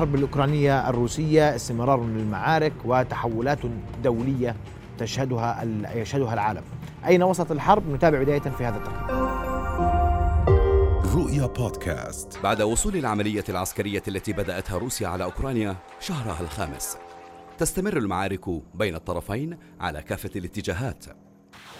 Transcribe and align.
الحرب 0.00 0.14
الأوكرانية 0.14 0.88
الروسية 0.88 1.56
استمرار 1.56 2.04
للمعارك 2.04 2.72
وتحولات 2.84 3.58
دولية 4.02 4.56
تشهدها 4.98 5.64
يشهدها 5.94 6.34
العالم. 6.34 6.62
أين 7.06 7.22
وصلت 7.22 7.52
الحرب؟ 7.52 7.90
نتابع 7.90 8.22
بداية 8.22 8.40
في 8.40 8.64
هذا 8.64 8.76
التقرير. 8.76 9.10
رؤيا 11.14 11.46
بودكاست. 11.46 12.38
بعد 12.42 12.62
وصول 12.62 12.96
العملية 12.96 13.44
العسكرية 13.48 14.02
التي 14.08 14.32
بدأتها 14.32 14.78
روسيا 14.78 15.08
على 15.08 15.24
أوكرانيا 15.24 15.76
شهرها 16.00 16.40
الخامس 16.40 16.96
تستمر 17.58 17.96
المعارك 17.96 18.48
بين 18.74 18.94
الطرفين 18.94 19.58
على 19.80 20.02
كافة 20.02 20.30
الاتجاهات. 20.36 21.04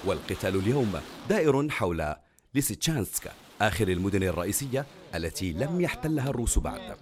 والقتال 0.05 0.57
اليوم 0.57 0.93
دائر 1.29 1.69
حول 1.69 2.15
ليسيتشانسك 2.55 3.31
آخر 3.61 3.89
المدن 3.89 4.23
الرئيسية 4.23 4.87
التي 5.15 5.53
لم 5.53 5.81
يحتلها 5.81 6.31
الروس 6.31 6.59
بعد. 6.59 6.97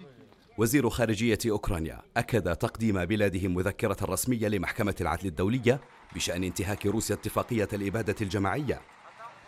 وزير 0.58 0.90
خارجية 0.90 1.38
أوكرانيا 1.46 2.02
أكد 2.16 2.56
تقديم 2.56 3.04
بلاده 3.04 3.48
مذكرة 3.48 3.96
رسمية 4.02 4.48
لمحكمة 4.48 4.94
العدل 5.00 5.26
الدولية 5.26 5.80
بشأن 6.14 6.44
انتهاك 6.44 6.86
روسيا 6.86 7.14
اتفاقية 7.14 7.68
الإبادة 7.72 8.14
الجماعية. 8.20 8.80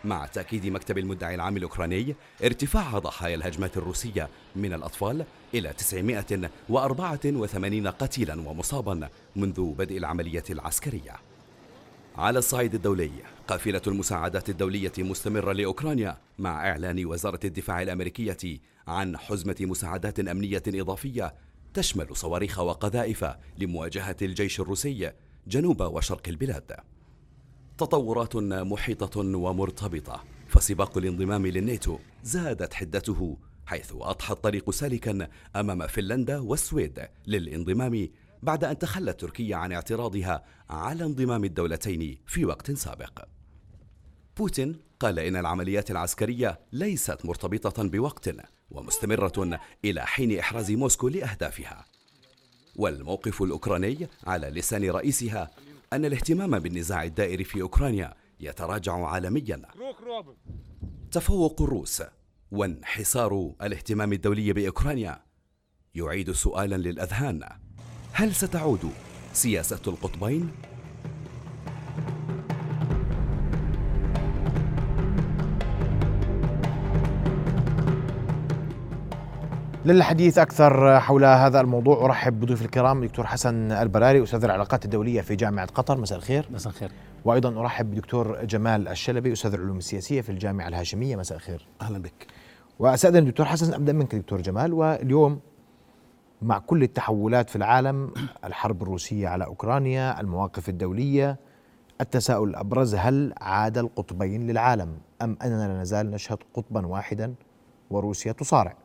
مع 0.03 0.25
تأكيد 0.25 0.67
مكتب 0.67 0.97
المدعي 0.97 1.35
العام 1.35 1.57
الأوكراني 1.57 2.15
ارتفاع 2.43 2.99
ضحايا 2.99 3.35
الهجمات 3.35 3.77
الروسية 3.77 4.29
من 4.55 4.73
الأطفال 4.73 5.25
إلى 5.53 5.73
984 5.73 7.87
قتيلا 7.87 8.49
ومصابا 8.49 9.09
منذ 9.35 9.61
بدء 9.61 9.97
العملية 9.97 10.43
العسكرية. 10.49 11.30
على 12.15 12.39
الصعيد 12.39 12.75
الدولي. 12.75 13.11
قافلة 13.47 13.81
المساعدات 13.87 14.49
الدولية 14.49 14.91
مستمرة 14.97 15.51
لأوكرانيا 15.51 16.17
مع 16.39 16.69
إعلان 16.69 17.05
وزارة 17.05 17.39
الدفاع 17.45 17.81
الأمريكية 17.81 18.59
عن 18.87 19.17
حزمة 19.17 19.55
مساعدات 19.61 20.19
أمنية 20.19 20.63
إضافية 20.67 21.35
تشمل 21.73 22.15
صواريخ 22.15 22.59
وقذائف 22.59 23.25
لمواجهة 23.57 24.15
الجيش 24.21 24.59
الروسي 24.59 25.11
جنوب 25.47 25.81
وشرق 25.81 26.27
البلاد. 26.27 26.75
تطورات 27.77 28.35
محيطة 28.35 29.19
ومرتبطة. 29.19 30.23
فسباق 30.47 30.97
الانضمام 30.97 31.47
للناتو 31.47 31.99
زادت 32.23 32.73
حدته 32.73 33.37
حيث 33.65 33.93
أضحى 33.95 34.33
الطريق 34.33 34.69
سالكا 34.69 35.27
أمام 35.55 35.87
فنلندا 35.87 36.39
والسويد 36.39 36.99
للانضمام 37.27 38.09
بعد 38.43 38.63
أن 38.63 38.77
تخلت 38.77 39.19
تركيا 39.19 39.55
عن 39.55 39.71
اعتراضها 39.71 40.43
على 40.69 41.05
انضمام 41.05 41.43
الدولتين 41.43 42.17
في 42.27 42.45
وقت 42.45 42.71
سابق. 42.71 43.23
بوتين 44.37 44.79
قال 44.99 45.19
إن 45.19 45.35
العمليات 45.35 45.91
العسكرية 45.91 46.59
ليست 46.71 47.25
مرتبطة 47.25 47.83
بوقت 47.83 48.29
ومستمرة 48.71 49.59
إلى 49.85 50.05
حين 50.05 50.39
إحراز 50.39 50.71
موسكو 50.71 51.07
لأهدافها. 51.07 51.85
والموقف 52.75 53.41
الأوكراني 53.41 54.07
على 54.23 54.47
لسان 54.47 54.89
رئيسها 54.89 55.51
أن 55.93 56.05
الاهتمام 56.05 56.59
بالنزاع 56.59 57.03
الدائر 57.03 57.43
في 57.43 57.61
أوكرانيا 57.61 58.13
يتراجع 58.39 59.05
عالميا. 59.05 59.61
تفوق 61.11 61.61
الروس 61.61 62.03
وانحسار 62.51 63.53
الاهتمام 63.61 64.13
الدولي 64.13 64.53
بأوكرانيا. 64.53 65.23
يعيد 65.95 66.31
سؤالا 66.31 66.75
للأذهان. 66.75 67.43
هل 68.13 68.35
ستعود 68.35 68.89
سياسة 69.33 69.79
القطبين؟ 69.87 70.51
للحديث 79.85 80.37
أكثر 80.37 80.99
حول 80.99 81.25
هذا 81.25 81.61
الموضوع 81.61 82.05
أرحب 82.05 82.39
بضيوف 82.39 82.61
الكرام 82.61 83.05
دكتور 83.05 83.27
حسن 83.27 83.71
البراري 83.71 84.23
أستاذ 84.23 84.43
العلاقات 84.43 84.85
الدولية 84.85 85.21
في 85.21 85.35
جامعة 85.35 85.65
قطر. 85.65 85.97
مساء 85.97 86.17
الخير. 86.17 86.47
مساء 86.51 86.73
الخير. 86.73 86.91
وأيضا 87.25 87.61
أرحب 87.61 87.91
بدكتور 87.91 88.45
جمال 88.45 88.87
الشلبي 88.87 89.33
أستاذ 89.33 89.53
العلوم 89.53 89.77
السياسية 89.77 90.21
في 90.21 90.29
الجامعة 90.29 90.67
الهاشمية. 90.67 91.15
مساء 91.15 91.37
الخير. 91.37 91.67
أهلا 91.81 91.99
بك. 91.99 92.27
واستاذن 92.79 93.25
دكتور 93.25 93.45
حسن 93.45 93.73
أبدأ 93.73 93.93
منك 93.93 94.15
دكتور 94.15 94.41
جمال. 94.41 94.73
واليوم 94.73 95.39
مع 96.41 96.57
كل 96.57 96.83
التحولات 96.83 97.49
في 97.49 97.55
العالم 97.55 98.13
الحرب 98.45 98.83
الروسية 98.83 99.27
على 99.27 99.45
أوكرانيا 99.45 100.21
المواقف 100.21 100.69
الدولية 100.69 101.37
التساؤل 102.01 102.49
الابرز 102.49 102.95
هل 102.95 103.33
عاد 103.37 103.77
القطبين 103.77 104.47
للعالم 104.47 104.97
أم 105.21 105.37
أننا 105.41 105.67
لا 105.67 105.81
نزال 105.81 106.11
نشهد 106.11 106.37
قطبا 106.53 106.87
واحدا 106.87 107.33
وروسيا 107.91 108.31
تصارع؟ 108.31 108.75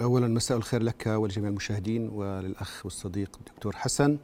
اولا 0.00 0.28
مساء 0.28 0.58
الخير 0.58 0.82
لك 0.82 1.06
ولجميع 1.06 1.48
المشاهدين 1.48 2.08
وللأخ 2.08 2.80
والصديق 2.84 3.38
الدكتور 3.38 3.76
حسن. 3.76 4.18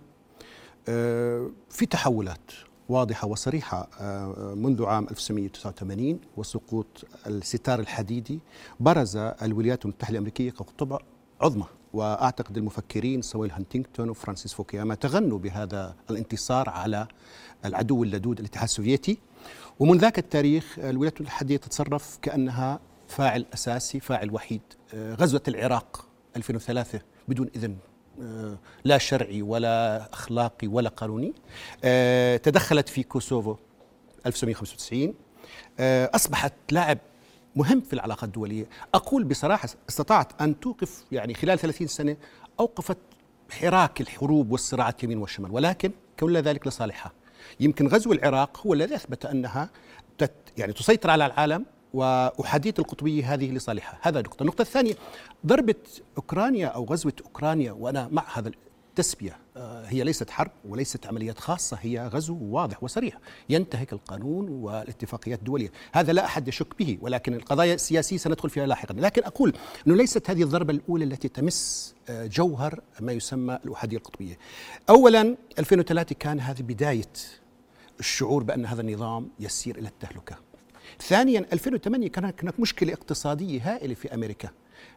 آه، 0.89 1.51
في 1.71 1.87
تحولات 1.87 2.51
واضحة 2.89 3.29
وصريحة 3.29 3.89
آه، 4.01 4.55
منذ 4.57 4.85
عام 4.85 5.07
1989 5.11 6.21
وسقوط 6.37 7.05
الستار 7.27 7.81
الحديدي 7.81 8.41
برز 8.81 9.17
الولايات 9.17 9.85
المتحدة 9.85 10.13
الأمريكية 10.13 10.51
كقطب 10.51 10.99
عظمى. 11.41 11.67
وأعتقد 11.93 12.57
المفكرين 12.57 13.23
صامويل 13.23 13.51
هانتينغتون 13.51 14.11
وفرانسيس 14.11 14.55
فوكياما 14.55 14.95
تغنوا 14.95 15.39
بهذا 15.39 15.95
الانتصار 16.11 16.69
على 16.69 17.07
العدو 17.65 18.03
اللدود 18.03 18.39
الاتحاد 18.39 18.65
السوفيتي. 18.65 19.19
ومن 19.79 19.99
ذاك 19.99 20.19
التاريخ 20.19 20.79
الولايات 20.79 21.21
المتحدة 21.21 21.57
تتصرف 21.57 22.19
كأنها 22.23 22.81
فاعل 23.09 23.47
أساسي 23.55 24.01
فاعل 24.01 24.35
وحيد. 24.35 24.61
آه، 24.95 25.15
غزوة 25.15 25.43
العراق 25.49 26.07
2003 26.37 27.01
بدون 27.29 27.51
إذن 27.57 27.77
آه، 28.23 28.59
لا 28.85 28.99
شرعي 28.99 29.43
ولا 29.43 30.09
أخلاقي 30.13 30.67
ولا 30.69 30.89
قانوني. 30.89 31.33
آه، 31.85 32.37
تدخلت 32.37 32.89
في 32.89 33.03
كوسوفو 33.03 33.57
1995 34.27 35.15
أصبحت 36.15 36.53
لاعب 36.71 36.99
مهم 37.57 37.81
في 37.81 37.93
العلاقات 37.93 38.25
الدولية. 38.25 38.69
أقول 38.95 39.25
بصراحة 39.25 39.69
استطاعت 39.89 40.43
أن 40.43 40.61
توقف 40.61 41.05
يعني 41.13 41.35
خلال 41.35 41.59
30 41.59 41.87
سنة 41.87 42.17
أوقفت 42.61 42.99
حراك 43.51 44.01
الحروب 44.01 44.53
والصراعات 44.53 45.05
يمين 45.05 45.19
والشمال 45.19 45.51
ولكن 45.51 45.93
كل 46.21 46.37
ذلك 46.37 46.67
لصالحها. 46.67 47.13
يمكن 47.61 47.89
غزو 47.89 48.13
العراق 48.13 48.67
هو 48.67 48.75
الذي 48.75 48.95
أثبت 48.95 49.27
أنها 49.27 49.71
يعني 50.59 50.73
تسيطر 50.73 51.11
على 51.11 51.27
العالم 51.27 51.67
وأحادية 51.95 52.75
القطبية 52.79 53.35
هذه 53.35 53.51
لصالحها. 53.51 53.99
هذا 54.03 54.21
نقطة. 54.21 54.43
النقطة 54.43 54.63
الثانية 54.63 54.95
ضربة 55.47 55.75
أوكرانيا 56.17 56.67
أو 56.67 56.85
غزوة 56.85 57.13
أوكرانيا 57.25 57.73
وأنا 57.73 58.09
مع 58.13 58.25
هذا 58.35 58.51
التسبية. 58.99 59.37
آه، 59.57 59.85
هي 59.87 60.05
ليست 60.05 60.31
حرب 60.31 60.51
وليست 60.65 61.07
عمليات 61.07 61.39
خاصة 61.39 61.79
هي 61.81 62.11
غزو 62.13 62.39
واضح 62.41 62.83
وصريح 62.83 63.19
ينتهك 63.49 63.93
القانون 63.93 64.49
والاتفاقيات 64.49 65.39
الدولية. 65.39 65.73
هذا 65.93 66.13
لا 66.13 66.25
أحد 66.25 66.49
يشك 66.49 66.79
به 66.79 66.99
ولكن 67.01 67.35
القضايا 67.35 67.75
السياسية 67.75 68.17
سندخل 68.17 68.51
فيها 68.51 68.67
لاحقا. 68.67 68.95
لكن 68.95 69.25
أقول 69.25 69.53
أنه 69.87 69.97
ليست 69.97 70.31
هذه 70.31 70.43
الضربة 70.43 70.73
الأولى 70.73 71.05
التي 71.05 71.29
تمس 71.29 71.95
آه، 72.09 72.27
جوهر 72.27 72.81
ما 73.01 73.13
يسمى 73.13 73.59
الأحادية 73.65 73.97
القطبية. 73.97 74.39
أولا 74.91 75.37
2003 75.59 76.15
كان 76.15 76.41
هذه 76.41 76.63
بداية 76.63 77.13
الشعور 78.01 78.43
بأن 78.43 78.67
هذا 78.67 78.81
النظام 78.81 79.29
يسير 79.41 79.79
إلى 79.79 79.89
التهلكة. 79.89 80.37
ثانيا 81.01 81.47
2008 81.53 82.09
كان 82.09 82.25
هناك 82.25 82.61
مشكلة 82.61 82.93
اقتصادية 82.93 83.75
هائلة 83.75 83.95
في 83.95 84.15
أمريكا. 84.15 84.49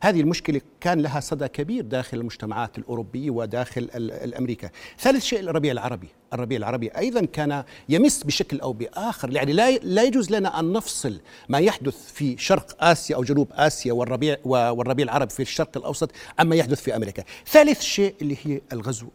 هذه 0.02 0.22
المشكلة 0.22 0.62
كان 0.82 1.02
لها 1.02 1.20
صدى 1.20 1.48
كبير 1.48 1.84
داخل 1.84 2.18
المجتمعات 2.18 2.78
الأوروبية 2.78 3.30
وداخل 3.30 3.90
الأمريكا. 3.96 4.70
ثالث 5.00 5.24
شيء 5.24 5.40
الربيع 5.40 5.72
العربي. 5.72 6.08
الربيع 6.34 6.58
العربي 6.58 6.88
أيضا 6.88 7.26
كان 7.26 7.64
يمس 7.90 8.24
بشكل 8.24 8.60
أو 8.60 8.74
بآخر. 8.74 9.34
يعني 9.34 9.54
لا 9.54 9.72
لا 9.72 10.04
يجوز 10.04 10.32
لنا 10.32 10.60
أن 10.60 10.74
نفصل 10.74 11.20
ما 11.50 11.60
يحدث 11.60 12.12
في 12.12 12.38
شرق 12.38 12.84
آسيا 12.84 13.16
أو 13.16 13.24
جنوب 13.24 13.48
آسيا 13.54 13.94
والربيع 13.94 14.38
والربيع 14.46 15.04
العربي 15.04 15.34
في 15.34 15.42
الشرق 15.42 15.78
الأوسط 15.78 16.12
عما 16.40 16.56
يحدث 16.56 16.82
في 16.82 16.96
أمريكا. 16.96 17.24
ثالث 17.48 17.82
شيء 17.82 18.16
اللي 18.22 18.38
هي 18.44 18.62
الغزو 18.74 19.08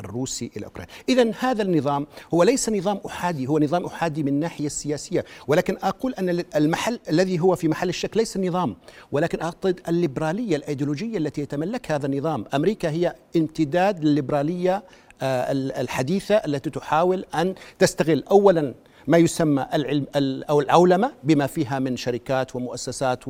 الروسي 0.00 0.50
إلى 0.56 0.66
أوكرانيا. 0.66 0.92
إذا 1.08 1.30
هذا 1.38 1.62
النظام 1.62 2.06
هو 2.34 2.42
ليس 2.42 2.68
نظام 2.68 3.00
أحادي 3.06 3.46
هو 3.46 3.58
نظام 3.58 3.84
أحادي 3.84 4.22
من 4.22 4.28
الناحية 4.28 4.66
السياسية. 4.66 5.24
ولكن 5.46 5.76
أقول 5.82 6.14
أن 6.14 6.44
المحل 6.56 7.00
الذي 7.08 7.40
هو 7.40 7.56
في 7.56 7.68
محل 7.68 7.88
الشك 7.88 8.16
ليس 8.16 8.36
النظام 8.36 8.76
ولكن 9.12 9.42
أعتقد 9.42 9.73
الليبرالية 9.88 10.56
الأيديولوجية 10.56 11.18
التي 11.18 11.40
يتملكها 11.40 11.96
هذا 11.96 12.06
النظام. 12.06 12.44
أمريكا 12.54 12.90
هي 12.90 13.14
امتداد 13.36 14.04
للليبرالية 14.04 14.82
آه، 15.22 15.52
الحديثة 15.52 16.34
التي 16.34 16.70
تحاول 16.70 17.24
أن 17.34 17.54
تستغل. 17.78 18.24
أولا 18.30 18.74
ما 19.06 19.18
يسمى 19.18 19.66
العلم 19.74 20.06
أو 20.50 20.60
العولمة 20.60 21.12
بما 21.24 21.46
فيها 21.46 21.78
من 21.78 21.96
شركات 21.96 22.56
ومؤسسات 22.56 23.28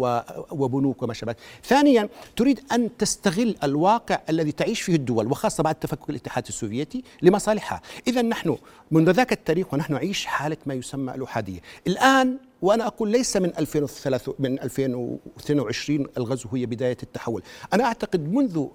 وبنوك 0.50 1.02
وما 1.02 1.14
شابه. 1.14 1.34
ثانيا 1.64 2.08
تريد 2.36 2.60
أن 2.72 2.96
تستغل 2.96 3.56
الواقع 3.62 4.18
الذي 4.28 4.52
تعيش 4.52 4.80
فيه 4.82 4.94
الدول 4.94 5.26
وخاصة 5.26 5.62
بعد 5.62 5.74
تفكك 5.74 6.10
الاتحاد 6.10 6.46
السوفيتي 6.48 7.04
لمصالحها. 7.22 7.80
اذا 8.06 8.22
نحن 8.22 8.56
منذ 8.90 9.10
ذاك 9.10 9.32
التاريخ 9.32 9.74
ونحن 9.74 9.92
نعيش 9.92 10.26
حالة 10.26 10.56
ما 10.66 10.74
يسمى 10.74 11.14
الأحادية. 11.14 11.60
الآن 11.86 12.38
وأنا 12.62 12.86
أقول 12.86 13.10
ليس 13.10 13.36
من 13.36 13.52
2003 13.58 14.34
من 14.38 14.60
2022 14.60 16.06
الغزو 16.16 16.48
هي 16.52 16.66
بداية 16.66 16.96
التحول، 17.02 17.42
أنا 17.72 17.84
أعتقد 17.84 18.32
منذ 18.32 18.66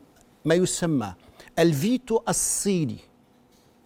ما 0.45 0.55
يسمى 0.55 1.13
الفيتو 1.59 2.19
الصيني 2.29 2.97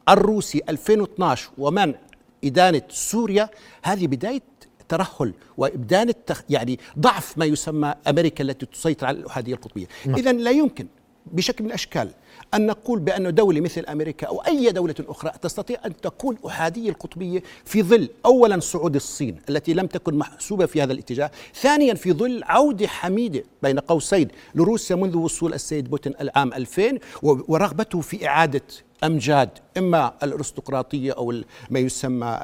الروسي 0.10 0.62
2012 0.69 1.50
ومنع 1.57 1.95
إدانة 2.44 2.81
سوريا 2.90 3.50
هذه 3.84 4.07
بداية 4.07 4.42
ترهل 4.90 5.34
وإبدان 5.57 6.13
يعني 6.50 6.80
ضعف 7.00 7.38
ما 7.38 7.45
يسمى 7.45 7.94
أمريكا 8.07 8.44
التي 8.44 8.66
تسيطر 8.66 9.07
على 9.07 9.18
الأحادية 9.18 9.54
القطبية 9.54 9.86
نعم. 10.06 10.16
إذا 10.16 10.31
لا 10.31 10.51
يمكن 10.51 10.88
بشكل 11.25 11.64
من 11.64 11.70
الأشكال 11.70 12.10
أن 12.54 12.66
نقول 12.66 13.00
بأن 13.00 13.36
دولة 13.36 13.62
مثل 13.62 13.86
أمريكا 13.86 14.28
أو 14.28 14.40
أي 14.40 14.72
دولة 14.72 14.96
أخرى 15.00 15.31
تستطيع 15.42 15.78
أن 15.86 16.02
تكون 16.02 16.38
أحادية 16.48 16.90
القطبية 16.90 17.44
في 17.66 17.84
ظل 17.84 18.10
اولا 18.25 18.60
صعود 18.60 18.96
الصين 18.96 19.42
التي 19.50 19.74
لم 19.74 19.88
تكن 19.88 20.16
محسوبة 20.16 20.66
في 20.66 20.81
هذا 20.84 20.94
الاتجاه، 20.94 21.31
ثانيا 21.56 21.94
في 21.94 22.14
ظل 22.14 22.44
عودة 22.44 22.88
حميدة 22.88 23.44
بين 23.64 23.80
قوسين 23.80 24.28
لروسيا 24.56 24.96
منذ 24.96 25.18
وصول 25.18 25.54
السيد 25.54 25.90
بوتين 25.90 26.14
العام 26.22 26.54
2000 26.54 27.00
ورغبته 27.24 28.02
في 28.02 28.28
إعادة 28.28 28.62
أمجاد 29.04 29.50
إما 29.78 30.14
الأرستقراطية 30.24 31.12
أو 31.12 31.34
ما 31.70 31.80
يسمى 31.80 32.40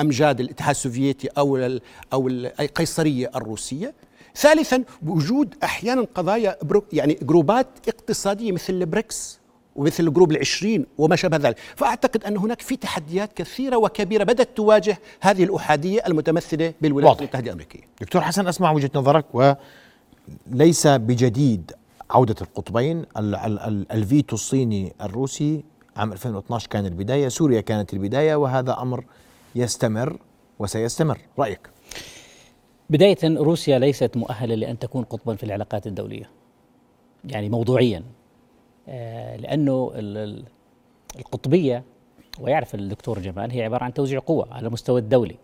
أمجاد 0.00 0.40
الاتحاد 0.40 0.74
السوفيتي 0.74 1.28
أو 1.38 1.78
أو 2.12 2.28
القيصريه 2.28 3.30
الروسية. 3.36 3.94
ثالثا 4.38 4.84
وجود 5.06 5.54
أحيانا 5.64 6.06
قضايا 6.14 6.56
يعني 6.92 7.18
جروبات 7.22 7.66
اقتصادية 7.88 8.52
مثل 8.52 8.72
البريكس 8.72 9.38
ومثل 9.76 10.06
ال 10.06 10.10
group 10.10 10.30
العشرين 10.30 10.86
وما 10.98 11.16
شابه 11.16 11.36
ذلك. 11.36 11.56
فأعتقد 11.76 12.24
أن 12.24 12.36
هناك 12.36 12.62
في 12.62 12.76
تحديات 12.76 13.32
كثيرة 13.32 13.76
وكبيرة 13.76 14.24
بدأت 14.24 14.48
تواجه 14.56 14.98
هذه 15.20 15.44
الأحادية 15.44 16.00
المتمثلة 16.06 16.74
بالولايات 16.80 17.18
المتحدة 17.18 17.46
الأمريكية. 17.46 17.80
دكتور 18.00 18.22
حسن 18.22 18.46
أسمع 18.46 18.72
وجهة 18.72 18.90
نظرك 18.94 19.24
وليس 20.52 20.86
بجديد 20.86 21.72
عودة 22.10 22.36
القطبين 22.40 23.04
الفيتو 23.92 24.34
الصيني 24.36 24.92
الروسي 25.02 25.64
عام 25.96 26.12
2012 26.12 26.68
كان 26.68 26.86
البداية 26.86 27.28
سوريا 27.28 27.60
كانت 27.60 27.92
البداية 27.92 28.34
وهذا 28.34 28.78
أمر 28.82 29.04
يستمر 29.54 30.16
وسيستمر. 30.58 31.18
رأيك؟ 31.38 31.60
بداية 32.90 33.16
روسيا 33.24 33.78
ليست 33.78 34.16
مؤهلة 34.16 34.54
لأن 34.54 34.78
تكون 34.78 35.04
قطبا 35.04 35.34
في 35.34 35.44
العلاقات 35.44 35.86
الدولية 35.86 36.30
يعني 37.24 37.48
موضوعيا 37.48 38.02
آه، 38.88 39.36
لأنه 39.36 39.92
القطبية 41.18 41.82
ويعرف 42.40 42.74
الدكتور 42.74 43.18
جمال 43.18 43.52
هي 43.52 43.64
عبارة 43.64 43.84
عن 43.84 43.94
توزيع 43.94 44.18
قوة 44.18 44.48
على 44.54 44.66
المستوى 44.66 45.00
الدولي. 45.00 45.36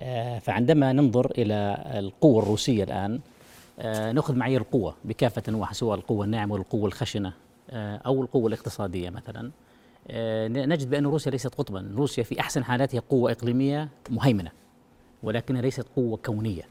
آه، 0.00 0.38
فعندما 0.38 0.92
ننظر 0.92 1.32
إلى 1.38 1.84
القوة 1.98 2.42
الروسية 2.42 2.84
الآن 2.84 3.20
آه، 3.78 4.12
نأخذ 4.12 4.34
معايير 4.34 4.60
القوة 4.60 4.94
بكافة 5.04 5.42
أنواعها 5.48 5.72
سواء 5.72 5.98
القوة 5.98 6.24
الناعمة 6.24 6.54
والقوة 6.54 6.86
الخشنة 6.86 7.32
أو 7.72 8.22
القوة 8.22 8.46
الاقتصادية 8.46 9.10
مثلا. 9.10 9.50
نجد 10.48 10.90
بأن 10.90 11.06
روسيا 11.06 11.30
ليست 11.30 11.54
قطبا 11.54 11.92
روسيا 11.96 12.22
في 12.22 12.40
أحسن 12.40 12.64
حالاتها 12.64 13.00
قوة 13.00 13.32
إقليمية 13.32 13.88
مهيمنة. 14.10 14.50
ولكنها 15.26 15.62
ليست 15.62 15.86
قوة 15.96 16.16
كونية. 16.16 16.62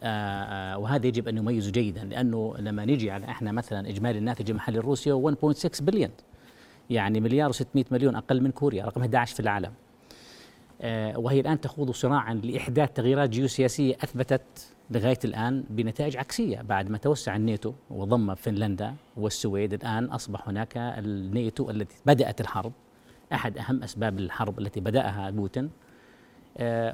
آآ 0.00 0.72
آآ 0.72 0.76
وهذا 0.76 1.06
يجب 1.06 1.28
أن 1.28 1.34
نميزه 1.34 1.70
جيدا 1.70 2.04
لأنه 2.04 2.54
لما 2.58 2.84
نجي 2.84 3.10
على 3.10 3.24
إحنا 3.24 3.52
مثلا 3.52 3.88
إجمالي 3.88 4.18
الناتج 4.18 4.50
المحلي 4.50 4.78
الروسي 4.78 5.12
1.6 5.12 5.82
بليون. 5.82 6.10
يعني 6.90 7.20
مليار 7.20 7.52
و600 7.52 7.84
مليون 7.90 8.16
أقل 8.16 8.40
من 8.42 8.50
كوريا 8.50 8.84
رقم 8.84 9.00
11 9.00 9.34
في 9.34 9.40
العالم. 9.40 9.72
وهي 11.16 11.40
الآن 11.40 11.60
تخوض 11.60 11.90
صراعا 11.90 12.34
لإحداث 12.34 12.92
تغييرات 12.92 13.30
جيوسياسية 13.30 13.94
أثبتت 13.94 14.42
لغاية 14.90 15.18
الآن 15.24 15.64
بنتائج 15.70 16.16
عكسية 16.16 16.62
بعد 16.62 16.90
ما 16.90 16.98
توسع 16.98 17.36
الناتو 17.36 17.72
وضم 17.90 18.34
فنلندا 18.34 18.94
والسويد. 19.16 19.74
الآن 19.74 20.04
أصبح 20.04 20.48
هناك 20.48 20.76
الناتو 20.76 21.70
التي 21.70 21.96
بدأت 22.06 22.40
الحرب 22.40 22.72
أحد 23.32 23.58
أهم 23.58 23.82
أسباب 23.82 24.18
الحرب 24.18 24.58
التي 24.58 24.80
بدأها 24.80 25.30
بوتين. 25.30 25.64
آه، 25.64 25.85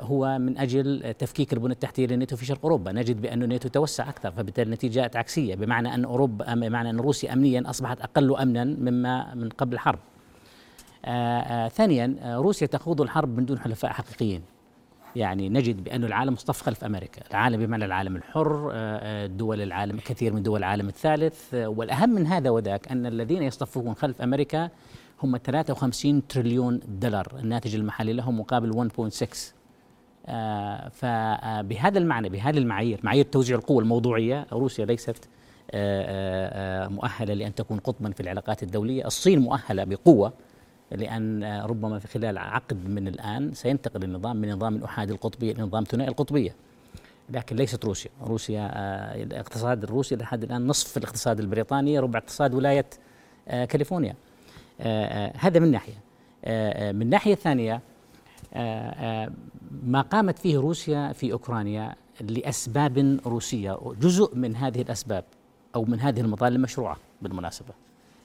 هو 0.01 0.39
من 0.39 0.59
أجل 0.59 1.15
تفكيك 1.19 1.53
البنى 1.53 1.73
التحتية 1.73 2.07
للناتو 2.07 2.37
في 2.37 2.47
شرق 2.47 2.59
أوروبا، 2.65 2.93
نجد 2.93 3.21
بأن 3.21 3.43
الناتو 3.43 3.69
توسع 3.69 4.09
أكثر 4.09 4.31
فبالتالي 4.31 4.67
النتيجة 4.67 4.93
جاءت 4.93 5.17
عكسية 5.17 5.55
بمعنى 5.55 5.95
أن 5.95 6.05
أوروبا 6.05 6.55
بمعنى 6.55 6.91
أن 6.91 7.01
روسيا 7.01 7.33
امنيا 7.33 7.63
أصبحت 7.71 8.01
أقل 8.01 8.37
امنا 8.37 8.65
مما 8.65 9.35
من 9.35 9.49
قبل 9.49 9.75
الحرب. 9.75 9.99
آه، 11.05 11.41
آآ 11.41 11.69
ثانيا 11.69 12.17
آه، 12.21 12.37
روسيا 12.37 12.67
تخوض 12.67 13.01
الحرب 13.01 13.37
من 13.37 13.47
دون 13.47 13.59
حلفاء 13.59 13.93
حقيقيين. 13.93 14.43
يعني 15.17 15.49
نجد 15.49 15.85
بأن 15.85 16.05
العالم 16.05 16.33
مصطف 16.33 16.63
خلف 16.63 16.85
أمريكا 16.85 17.23
العالم 17.31 17.67
بمعنى 17.67 17.85
العالم 17.85 18.17
الحر 18.17 18.73
دول 19.27 19.63
العالم 19.63 19.99
كثير 19.99 20.33
من 20.33 20.43
دول 20.43 20.59
العالم 20.59 20.89
الثالث 20.89 21.55
والأهم 21.55 22.11
من 22.11 22.27
هذا 22.27 22.51
وذاك 22.51 22.89
أن 22.89 23.07
الذين 23.07 23.43
يصطفون 23.43 23.95
خلف 23.95 24.23
أمريكا 24.23 24.71
هم 25.25 25.37
53 25.37 26.27
تريليون 26.27 26.81
دولار. 26.89 27.33
الناتج 27.39 27.75
المحلي 27.75 28.13
لهم 28.13 28.41
مقابل 28.41 28.91
1.6 29.11 29.55
آه 30.27 30.89
فبهذا 30.89 31.99
المعنى 31.99 32.29
بهذه 32.29 32.59
المعايير 32.59 33.01
معايير 33.03 33.25
توزيع 33.25 33.57
القوى 33.57 33.83
الموضوعية 33.83 34.47
روسيا 34.53 34.85
ليست 34.85 35.29
آه, 35.71 36.03
آه،, 36.03 36.85
آه، 36.85 36.89
مؤهلة 36.89 37.35
لأن 37.35 37.55
تكون 37.55 37.79
قطبا 37.79 38.11
في 38.11 38.21
العلاقات 38.21 38.63
الدولية. 38.63 39.07
الصين 39.07 39.39
مؤهلة 39.39 39.85
بقوة 39.85 40.33
لأن 40.91 41.43
آه، 41.43 41.67
ربما 41.67 41.99
في 41.99 42.09
خلال 42.09 42.39
عقد 42.39 42.89
من 42.89 43.09
الآن 43.09 43.55
سينتقل 43.55 44.05
النظام 44.05 44.37
من 44.37 44.53
نظام 44.53 44.77
الأحادي 44.77 45.13
القطبية 45.13 45.53
إلى 45.53 45.63
نظام 45.63 45.85
ثنائي 45.85 46.11
القطبية. 46.11 46.55
لكن 47.31 47.57
ليست 47.57 47.85
روسيا. 47.85 48.11
روسيا 48.23 48.71
الاقتصاد 49.23 49.83
الروسي 49.83 50.17
لحد 50.17 50.43
الآن 50.43 50.67
نصف 50.67 50.97
الاقتصاد 50.97 51.41
البريطاني 51.41 51.99
ربع 51.99 52.19
اقتصاد 52.19 52.55
ولاية 52.55 52.87
كاليفورنيا 53.47 54.11
آه، 54.11 54.15
آه، 54.15 54.32
هذا 55.37 55.61
من 55.61 55.71
ناحية. 55.71 55.95
آه، 56.45 56.93
من 56.93 57.11
ناحية 57.11 57.35
ثانية 57.35 57.81
ما 59.83 60.01
قامت 60.11 60.39
فيه 60.39 60.59
روسيا 60.59 61.13
في 61.13 61.33
أوكرانيا 61.33 61.95
لأسباب 62.21 63.21
روسية 63.27 63.79
جزء 64.01 64.37
من 64.37 64.57
هذه 64.57 64.83
الأسباب 64.83 65.25
أو 65.75 65.85
من 65.85 66.01
هذه 66.01 66.21
المطالب 66.21 66.61
مشروعة 66.61 66.97
بالمناسبة. 67.23 67.75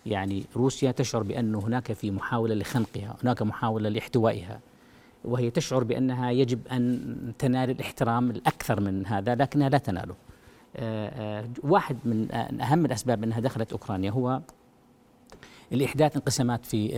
يعني 0.06 0.46
روسيا 0.56 0.92
تشعر 0.92 1.24
بأن 1.24 1.56
هناك 1.56 1.94
في 1.94 2.12
محاولة 2.12 2.56
لخنقها 2.56 3.16
هناك 3.24 3.42
محاولة 3.42 3.90
لاحتوائها 3.90 4.60
وهي 5.26 5.50
تشعر 5.50 5.84
بأنها 5.84 6.32
يجب 6.32 6.68
أن 6.68 7.34
تنال 7.40 7.70
الاحترام 7.70 8.32
الأكثر 8.32 8.80
من 8.80 9.06
هذا 9.06 9.36
لكنها 9.36 9.70
لا 9.70 9.78
تناله. 9.78 10.16
واحد 11.64 11.98
من 12.06 12.32
أهم 12.62 12.86
الأسباب 12.86 13.24
أنها 13.24 13.40
دخلت 13.40 13.72
أوكرانيا 13.72 14.12
هو 14.12 14.42
لإحداث 15.72 16.16
انقسامات 16.16 16.66
في 16.66 16.90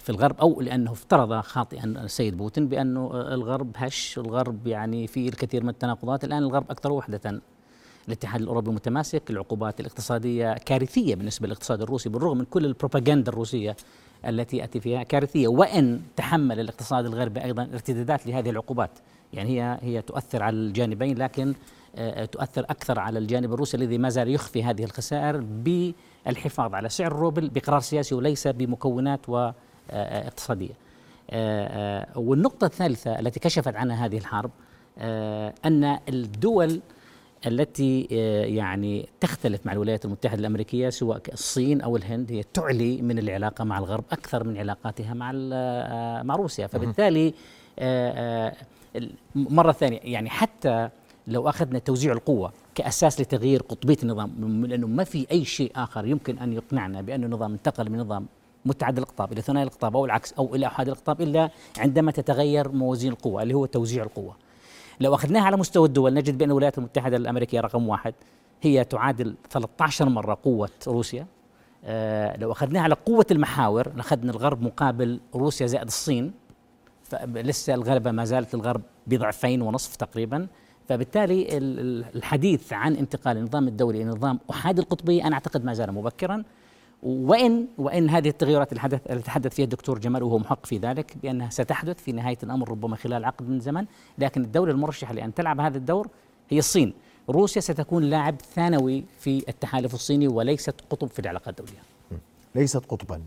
في 0.00 0.10
الغرب 0.10 0.40
أو 0.40 0.60
لأنه 0.60 0.92
افترض 0.92 1.40
خاطئا 1.40 1.84
السيد 1.84 2.36
بوتين 2.36 2.68
بانه 2.68 3.10
الغرب 3.14 3.72
هش 3.76 4.18
الغرب 4.18 4.66
يعني 4.66 5.06
في 5.06 5.28
الكثير 5.28 5.62
من 5.62 5.68
التناقضات. 5.68 6.24
الآن 6.24 6.42
الغرب 6.42 6.70
أكثر 6.70 6.92
وحدة. 6.92 7.40
الاتحاد 8.08 8.40
الأوروبي 8.40 8.70
متماسك 8.70 9.30
العقوبات 9.30 9.80
الاقتصادية 9.80 10.54
كارثية 10.54 11.14
بالنسبة 11.14 11.46
للاقتصاد 11.46 11.82
الروسي 11.82 12.08
بالرغم 12.08 12.38
من 12.38 12.44
كل 12.44 12.64
البروباغندا 12.64 13.32
الروسية 13.32 13.76
التي 14.26 14.56
ياتي 14.56 14.80
فيها 14.80 15.02
كارثية. 15.02 15.48
وإن 15.48 16.00
تحمل 16.16 16.60
الاقتصاد 16.60 17.06
الغربي 17.06 17.44
أيضا 17.44 17.62
ارتدادات 17.62 18.26
لهذه 18.26 18.50
العقوبات. 18.50 18.90
يعني 19.32 19.60
هي 19.60 19.78
هي 19.82 20.02
تؤثر 20.02 20.42
على 20.42 20.56
الجانبين 20.56 21.18
لكن 21.18 21.54
آه، 21.96 22.24
تؤثر 22.24 22.64
أكثر 22.64 22.98
على 22.98 23.18
الجانب 23.18 23.52
الروسي 23.52 23.76
الذي 23.76 23.98
ما 23.98 24.08
زال 24.08 24.28
يخفي 24.28 24.62
هذه 24.62 24.84
الخسائر 24.84 25.36
ب 25.36 25.92
الحفاظ 26.26 26.74
على 26.74 26.88
سعر 26.88 27.12
الروبل 27.12 27.48
بقرار 27.48 27.80
سياسي 27.80 28.14
وليس 28.14 28.48
بمكونات 28.48 29.28
واقتصاديه. 29.28 30.88
آه، 31.30 32.06
آه، 32.14 32.18
والنقطة 32.18 32.64
الثالثة 32.64 33.18
التي 33.18 33.40
كشفت 33.40 33.76
عنها 33.76 34.06
هذه 34.06 34.18
الحرب 34.18 34.50
آه، 34.98 35.54
أن 35.64 35.98
الدول 36.08 36.80
التي 37.46 38.02
يعني 38.56 39.08
تختلف 39.20 39.66
مع 39.66 39.72
الولايات 39.72 40.04
المتحدة 40.04 40.40
الأمريكية 40.40 40.88
سواء 40.88 41.22
الصين 41.32 41.80
أو 41.80 41.96
الهند 41.96 42.32
هي 42.32 42.42
تعلي 42.54 43.02
من 43.02 43.18
العلاقة 43.18 43.64
مع 43.64 43.78
الغرب 43.78 44.04
أكثر 44.12 44.44
من 44.44 44.58
علاقاتها 44.58 45.14
مع 45.14 45.32
مع 46.22 46.36
روسيا 46.36 46.66
فبالتالي 46.66 47.34
مرة 49.34 49.72
ثانية 49.72 50.00
يعني 50.02 50.30
حتى 50.30 50.88
لو 51.26 51.48
أخذنا 51.48 51.78
توزيع 51.78 52.12
القوة 52.12 52.52
كأساس 52.78 53.20
لتغيير 53.20 53.62
قطبية 53.62 53.96
النظام 54.02 54.66
لأنه 54.66 54.86
ما 54.86 55.04
في 55.04 55.26
أي 55.30 55.44
شيء 55.44 55.72
آخر 55.76 56.06
يمكن 56.06 56.38
أن 56.38 56.52
يقنعنا 56.52 57.00
بأن 57.00 57.24
النظام 57.24 57.52
انتقل 57.52 57.90
من 57.90 57.98
نظام 57.98 58.26
متعدد 58.64 58.98
الأقطاب 58.98 59.32
إلى 59.32 59.42
ثنائي 59.42 59.66
الأقطاب 59.66 59.96
أو 59.96 60.04
العكس 60.04 60.32
أو 60.32 60.54
إلى 60.54 60.66
أحد 60.66 60.86
الأقطاب 60.86 61.20
إلا 61.20 61.50
عندما 61.78 62.12
تتغير 62.12 62.72
موازين 62.72 63.12
القوة 63.12 63.42
اللي 63.42 63.54
هو 63.54 63.66
توزيع 63.66 64.02
القوة. 64.02 64.36
لو 65.00 65.14
أخذناها 65.14 65.42
على 65.42 65.56
مستوى 65.56 65.86
الدول 65.86 66.14
نجد 66.14 66.38
بأن 66.38 66.50
الولايات 66.50 66.78
المتحدة 66.78 67.16
الأمريكية 67.16 67.60
رقم 67.60 67.88
واحد 67.88 68.14
هي 68.62 68.84
تعادل 68.84 69.34
13 69.50 70.08
مرة 70.08 70.38
قوة 70.44 70.70
روسيا. 70.86 71.26
آه 71.84 72.36
لو 72.36 72.52
أخذناها 72.52 72.82
على 72.82 72.94
قوة 72.94 73.26
المحاور 73.30 73.92
أخذنا 73.98 74.32
الغرب 74.32 74.62
مقابل 74.62 75.20
روسيا 75.34 75.66
زائد 75.66 75.86
الصين. 75.86 76.32
فلسه 77.02 77.74
الغلبة 77.74 78.10
ما 78.10 78.24
زالت 78.24 78.54
الغرب 78.54 78.82
بضعفين 79.06 79.62
ونصف 79.62 79.96
تقريبا. 79.96 80.46
فبالتالي 80.88 81.58
الحديث 82.14 82.72
عن 82.72 82.96
انتقال 82.96 83.36
النظام 83.36 83.68
الدولي 83.68 84.02
إلى 84.02 84.10
نظام 84.10 84.38
احادي 84.50 84.80
القطبيه 84.80 85.26
أنا 85.26 85.34
أعتقد 85.34 85.64
ما 85.64 85.74
زال 85.74 85.92
مبكرا. 85.92 86.44
وان 87.02 87.66
وإن 87.78 88.10
هذه 88.10 88.28
التغيرات 88.28 88.72
اللي 88.72 89.22
تحدث 89.22 89.54
فيها 89.54 89.64
الدكتور 89.64 89.98
جمال 89.98 90.22
وهو 90.22 90.38
محق 90.38 90.66
في 90.66 90.78
ذلك 90.78 91.16
بأنها 91.22 91.50
ستحدث 91.50 92.02
في 92.02 92.12
نهاية 92.12 92.38
الأمر 92.42 92.70
ربما 92.70 92.96
خلال 92.96 93.24
عقد 93.24 93.48
من 93.48 93.60
زمن. 93.60 93.86
لكن 94.18 94.44
الدولة 94.44 94.72
المرشحة 94.72 95.14
لأن 95.14 95.34
تلعب 95.34 95.60
هذا 95.60 95.78
الدور 95.78 96.08
هي 96.50 96.58
الصين. 96.58 96.92
روسيا 97.28 97.60
ستكون 97.60 98.02
لاعب 98.02 98.40
ثانوي 98.54 99.04
في 99.18 99.44
التحالف 99.48 99.94
الصيني 99.94 100.28
وليست 100.28 100.74
قطب 100.90 101.08
في 101.08 101.18
العلاقات 101.18 101.60
الدولية. 101.60 101.82
ليست 102.54 102.86
قطبا. 102.88 103.22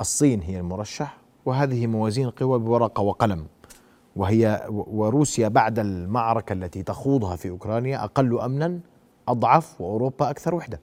الصين 0.00 0.40
هي 0.40 0.60
المرشح 0.60 1.16
وهذه 1.46 1.86
موازين 1.86 2.30
قوى 2.30 2.58
بورقة 2.58 3.00
وقلم. 3.00 3.46
وهي 4.18 4.66
وروسيا 4.70 5.48
بعد 5.48 5.78
المعركة 5.78 6.52
التي 6.52 6.82
تخوضها 6.82 7.36
في 7.36 7.50
أوكرانيا 7.50 8.04
أقل 8.04 8.40
امنا 8.40 8.80
أضعف 9.28 9.80
وأوروبا 9.80 10.30
أكثر 10.30 10.54
وحدة. 10.54 10.80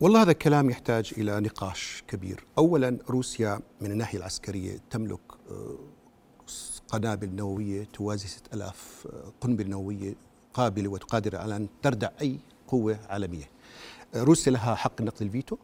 والله 0.00 0.22
هذا 0.22 0.30
الكلام 0.30 0.70
يحتاج 0.70 1.12
إلى 1.18 1.40
نقاش 1.40 2.04
كبير. 2.08 2.44
اولا 2.58 2.98
روسيا 3.10 3.60
من 3.80 3.90
الناحية 3.90 4.18
العسكرية 4.18 4.78
تملك 4.90 5.20
آه، 5.50 5.78
قنابل 6.88 7.34
نووية 7.34 7.84
توازي 7.84 8.28
6000 8.28 9.06
آه، 9.12 9.32
قنبلة 9.40 9.68
نووية 9.68 10.14
قابلة 10.54 10.88
وقادرة 10.88 11.38
على 11.38 11.56
أن 11.56 11.68
تردع 11.82 12.08
أي 12.20 12.38
قوة 12.68 12.98
عالمية. 13.08 13.50
آه، 14.14 14.22
روسيا 14.22 14.52
لها 14.52 14.74
حق 14.74 15.02
نقض 15.02 15.22
الفيتو 15.22 15.56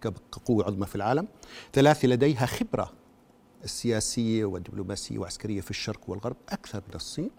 كقوة 0.00 0.64
عظمى 0.64 0.86
في 0.86 0.96
العالم. 0.96 1.28
ثلاثة 1.72 2.08
لديها 2.08 2.46
خبرة 2.46 3.01
السياسية 3.64 4.44
والدبلوماسية 4.44 5.18
والعسكرية 5.18 5.60
في 5.60 5.70
الشرق 5.70 6.00
والغرب 6.10 6.36
أكثر 6.48 6.82
من 6.88 6.94
الصين. 6.94 7.30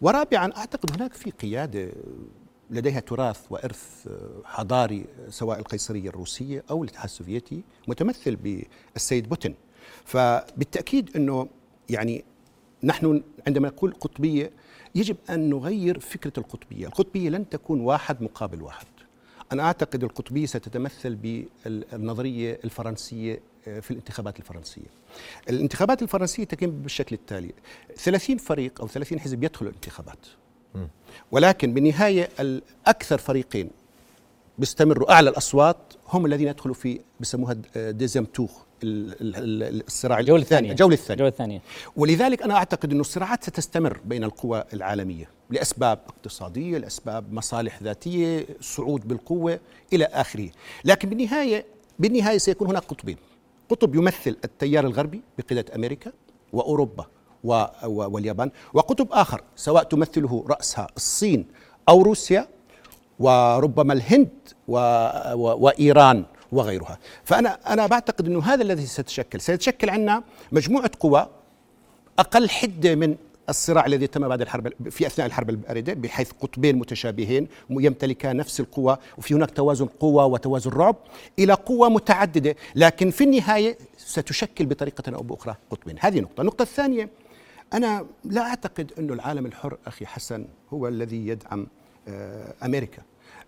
ورابعا 0.00 0.52
أعتقد 0.56 0.96
هناك 0.96 1.12
في 1.12 1.30
قيادة 1.30 1.92
لديها 2.70 3.00
تراث 3.00 3.40
وإرث 3.50 4.08
حضاري 4.44 5.06
سواء 5.28 5.58
القيصرية 5.58 6.08
الروسية 6.08 6.64
أو 6.70 6.84
الاتحاد 6.84 7.04
السوفيتي 7.04 7.62
متمثل 7.88 8.36
بالسيد 8.36 9.28
بوتين. 9.28 9.54
فبالتأكيد 10.04 11.16
أنه 11.16 11.48
يعني 11.90 12.24
نحن 12.84 13.22
عندما 13.46 13.68
نقول 13.68 13.94
قطبية 14.00 14.50
يجب 14.94 15.16
أن 15.30 15.50
نغير 15.50 16.00
فكرة 16.00 16.32
القطبية، 16.38 16.86
القطبية 16.86 17.28
لن 17.28 17.48
تكون 17.48 17.80
واحد 17.80 18.22
مقابل 18.22 18.62
واحد. 18.62 18.86
أنا 19.52 19.62
أعتقد 19.62 20.04
القطبية 20.04 20.46
ستتمثل 20.46 21.14
بالنظرية 21.14 22.60
الفرنسية 22.64 23.40
في 23.66 23.90
الانتخابات 23.90 24.38
الفرنسية. 24.38 24.86
الانتخابات 25.50 26.02
الفرنسية 26.02 26.44
تتم 26.44 26.70
بالشكل 26.70 27.16
التالي. 27.16 27.52
30 27.96 28.38
فريق 28.38 28.80
أو 28.80 28.88
30 28.88 29.20
حزب 29.20 29.44
يدخلوا 29.44 29.70
الانتخابات. 29.70 30.26
ولكن 31.30 31.74
بالنهاية 31.74 32.28
الأكثر 32.40 33.18
فريقين 33.18 33.70
بيستمروا 34.58 35.12
أعلى 35.12 35.30
الأصوات 35.30 35.76
هم 36.08 36.26
الذين 36.26 36.48
يدخلوا 36.48 36.74
في 36.74 37.00
بسموها 37.20 37.56
ديزم 37.76 38.24
توخ 38.24 38.50
الصراع 38.82 40.18
الجولة 40.18 40.42
الثانية. 40.42 40.70
الجولة 40.70 40.94
الثانية. 40.94 41.14
الجولة 41.14 41.28
الثانية. 41.28 41.60
ولذلك 41.96 42.42
أنا 42.42 42.54
أعتقد 42.54 42.92
إنه 42.92 43.00
الصراعات 43.00 43.44
ستستمر 43.44 44.00
بين 44.04 44.24
القوى 44.24 44.64
العالمية 44.72 45.30
لأسباب 45.50 45.98
اقتصادية، 46.08 46.78
لأسباب 46.78 47.32
مصالح 47.32 47.82
ذاتية، 47.82 48.46
صعود 48.60 49.08
بالقوة 49.08 49.60
إلى 49.92 50.04
آخره، 50.04 50.50
لكن 50.84 51.08
بالنهايه 51.08 51.64
بالنهاية 51.98 52.38
سيكون 52.38 52.68
هناك 52.68 52.82
قطبين، 52.82 53.16
قطب 53.70 53.94
يمثل 53.94 54.36
التيار 54.44 54.86
الغربي 54.86 55.22
بقيادة 55.38 55.74
أمريكا 55.74 56.12
وأوروبا 56.52 57.06
واليابان 57.84 58.50
وقطب 58.74 59.08
آخر 59.12 59.40
سواء 59.56 59.82
تمثله 59.82 60.44
رأسها 60.48 60.86
الصين 60.96 61.46
أو 61.88 62.02
روسيا 62.02 62.48
وربما 63.18 63.92
الهند 63.92 64.28
وإيران 65.38 66.24
وغيرها. 66.52 66.98
فأنا 67.24 67.58
أنا 67.72 67.86
بعتقد 67.86 68.26
أنه 68.26 68.42
هذا 68.42 68.62
الذي 68.62 68.86
سيتشكل 68.86 69.40
سيتشكل 69.40 69.90
عندنا 69.90 70.22
مجموعة 70.52 70.90
قوى 71.00 71.28
أقل 72.18 72.48
حدة 72.50 72.94
من 72.94 73.16
الصراع 73.48 73.86
الذي 73.86 74.06
تم 74.06 74.28
بعد 74.28 74.40
الحرب 74.40 74.90
في 74.90 75.06
أثناء 75.06 75.26
الحرب 75.26 75.50
الباردة 75.50 75.94
بحيث 75.94 76.30
قطبين 76.40 76.76
متشابهين 76.76 77.48
يمتلكان 77.70 78.36
نفس 78.36 78.60
القوى 78.60 78.96
وفي 79.18 79.34
هناك 79.34 79.50
توازن 79.50 79.86
قوى 79.86 80.24
وتوازن 80.24 80.70
رعب 80.70 80.96
إلى 81.38 81.52
قوى 81.52 81.90
متعددة 81.90 82.56
لكن 82.74 83.10
في 83.10 83.24
النهاية 83.24 83.78
ستشكل 83.98 84.66
بطريقة 84.66 85.14
أو 85.14 85.22
بأخرى 85.22 85.56
قطبين. 85.70 85.96
هذه 86.00 86.20
نقطة. 86.20 86.40
النقطة 86.40 86.62
الثانية 86.62 87.10
أنا 87.72 88.06
لا 88.24 88.40
أعتقد 88.40 88.92
أن 88.98 89.10
العالم 89.10 89.46
الحر 89.46 89.78
أخي 89.86 90.06
حسن 90.06 90.46
هو 90.72 90.88
الذي 90.88 91.28
يدعم 91.28 91.66
آه، 92.08 92.54
أمريكا. 92.64 93.02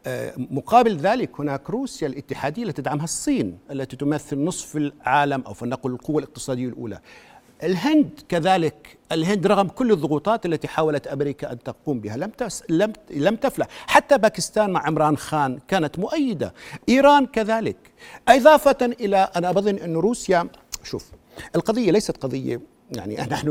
آه، 0.07 0.33
مقابل 0.37 0.97
ذلك 0.97 1.41
هناك 1.41 1.71
روسيا 1.71 2.09
الاتحادية 2.09 2.63
التي 2.63 2.83
تدعمها 2.83 3.05
الصين 3.05 3.59
التي 3.71 3.97
تمثل 3.97 4.39
نصف 4.39 4.77
العالم 4.77 5.43
أو 5.47 5.55
فلنقل 5.55 5.91
القوة 5.91 6.19
الاقتصادية 6.19 6.69
الأولى. 6.69 7.01
الهند 7.63 8.21
كذلك 8.29 8.99
الهند 9.13 9.47
رغم 9.47 9.69
كل 9.69 9.93
الضغوطات 9.93 10.47
التي 10.47 10.69
حاولت 10.69 11.07
أمريكا 11.07 11.53
أن 11.53 11.63
تقوم 11.63 12.01
بها 12.01 12.17
لم 12.17 12.31
تس 12.31 12.63
لم 12.69 12.93
لم 13.11 13.37
تفلح، 13.37 13.67
حتى 13.87 14.19
باكستان 14.19 14.71
مع 14.71 14.87
عمران 14.87 15.17
خان 15.17 15.59
كانت 15.69 15.99
مؤيدة، 15.99 16.55
إيران 16.89 17.27
كذلك، 17.27 17.77
إضافة 18.29 18.77
إلى 18.83 19.17
أنا 19.37 19.53
بظن 19.53 19.75
أن 19.75 19.97
روسيا 19.97 20.49
شوف 20.85 21.11
القضية 21.57 21.91
ليست 21.91 22.17
قضية 22.17 22.61
يعني 22.97 23.17
نحن 23.33 23.49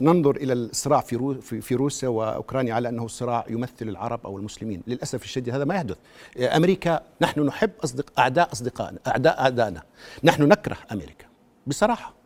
ننظر 0.00 0.36
إلى 0.36 0.52
الصراع 0.52 1.00
في 1.00 1.40
في 1.40 1.74
روسيا 1.74 2.08
وأوكرانيا 2.08 2.74
على 2.74 2.88
أنه 2.88 3.08
صراع 3.08 3.44
يمثل 3.48 3.88
العرب 3.88 4.20
أو 4.26 4.38
المسلمين، 4.38 4.82
للأسف 4.86 5.24
الشديد 5.24 5.54
هذا 5.54 5.64
ما 5.64 5.74
يحدث. 5.74 5.96
أمريكا 6.38 7.02
نحن 7.20 7.40
نحب 7.40 7.70
اصدق 7.84 8.20
أعداء 8.20 8.52
اصدقائنا، 8.52 8.98
اعداء 9.06 9.40
اعدائنا. 9.40 9.82
نحن 10.24 10.42
نكره 10.42 10.76
أمريكا 10.92 11.26
بصراحة. 11.66 12.19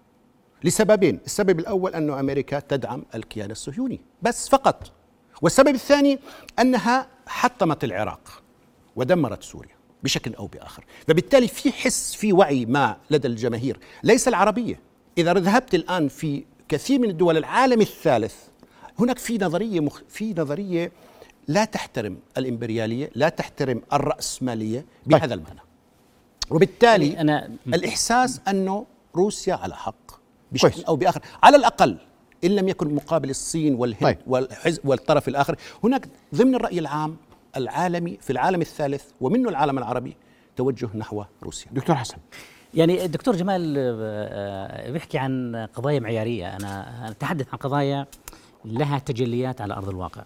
لسببين، 0.64 1.20
السبب 1.26 1.58
الأول 1.58 1.94
انه 1.94 2.20
أمريكا 2.20 2.60
تدعم 2.60 3.04
الكيان 3.14 3.50
الصهيوني، 3.50 4.00
بس 4.22 4.48
فقط. 4.48 4.92
والسبب 5.42 5.74
الثاني 5.74 6.18
أنها 6.58 7.06
حطمت 7.26 7.84
العراق 7.84 8.42
ودمرت 8.96 9.42
سوريا 9.42 9.74
بشكل 10.02 10.34
أو 10.34 10.46
بآخر، 10.46 10.84
فبالتالي 11.08 11.48
في 11.48 11.72
حس 11.72 12.14
في 12.14 12.32
وعي 12.32 12.66
ما 12.66 12.96
لدى 13.10 13.28
الجماهير، 13.28 13.78
ليس 14.02 14.28
العربية. 14.28 14.80
إذا 15.18 15.32
ذهبت 15.32 15.74
الآن 15.74 16.08
في 16.08 16.44
كثير 16.68 17.00
من 17.00 17.10
الدول 17.10 17.36
العالم 17.36 17.80
الثالث 17.80 18.34
هناك 18.98 19.18
في 19.18 19.38
نظرية 19.38 19.80
مخ... 19.80 20.02
في 20.08 20.34
نظرية 20.38 20.92
لا 21.48 21.64
تحترم 21.64 22.18
الإمبريالية 22.38 23.10
لا 23.14 23.28
تحترم 23.28 23.82
الرأسمالية 23.92 24.84
بهذا 25.06 25.26
طيب. 25.26 25.32
المعنى 25.32 25.60
وبالتالي 26.50 27.08
يعني 27.08 27.20
أنا 27.20 27.50
الإحساس 27.66 28.40
أنه 28.48 28.86
روسيا 29.16 29.54
على 29.54 29.74
حق. 29.74 30.23
بشكل 30.54 30.84
أو 30.84 30.96
بآخر. 30.96 31.20
على 31.42 31.56
الأقل 31.56 31.96
إن 32.44 32.50
لم 32.50 32.68
يكن 32.68 32.94
مقابل 32.94 33.30
الصين 33.30 33.74
والهند 33.74 34.02
طيب. 34.02 34.18
والحزب 34.26 34.86
والطرف 34.88 35.28
الآخر 35.28 35.56
هناك 35.84 36.08
ضمن 36.34 36.54
الرأي 36.54 36.78
العام 36.78 37.16
العالمي 37.56 38.18
في 38.20 38.30
العالم 38.30 38.60
الثالث 38.60 39.04
ومنه 39.20 39.48
العالم 39.48 39.78
العربي 39.78 40.16
توجه 40.56 40.88
نحو 40.94 41.24
روسيا. 41.42 41.70
دكتور 41.72 41.96
حسن. 41.96 42.16
يعني 42.74 43.04
الدكتور 43.04 43.36
جمال 43.36 43.74
آه، 43.78 44.88
آه، 44.88 44.90
بيحكي 44.90 45.18
عن 45.18 45.56
قضايا 45.74 46.00
معيارية. 46.00 46.56
أنا 46.56 47.10
أتحدث 47.10 47.46
عن 47.52 47.58
قضايا 47.58 48.06
لها 48.64 48.98
تجليات 48.98 49.60
على 49.60 49.74
أرض 49.74 49.88
الواقع. 49.88 50.22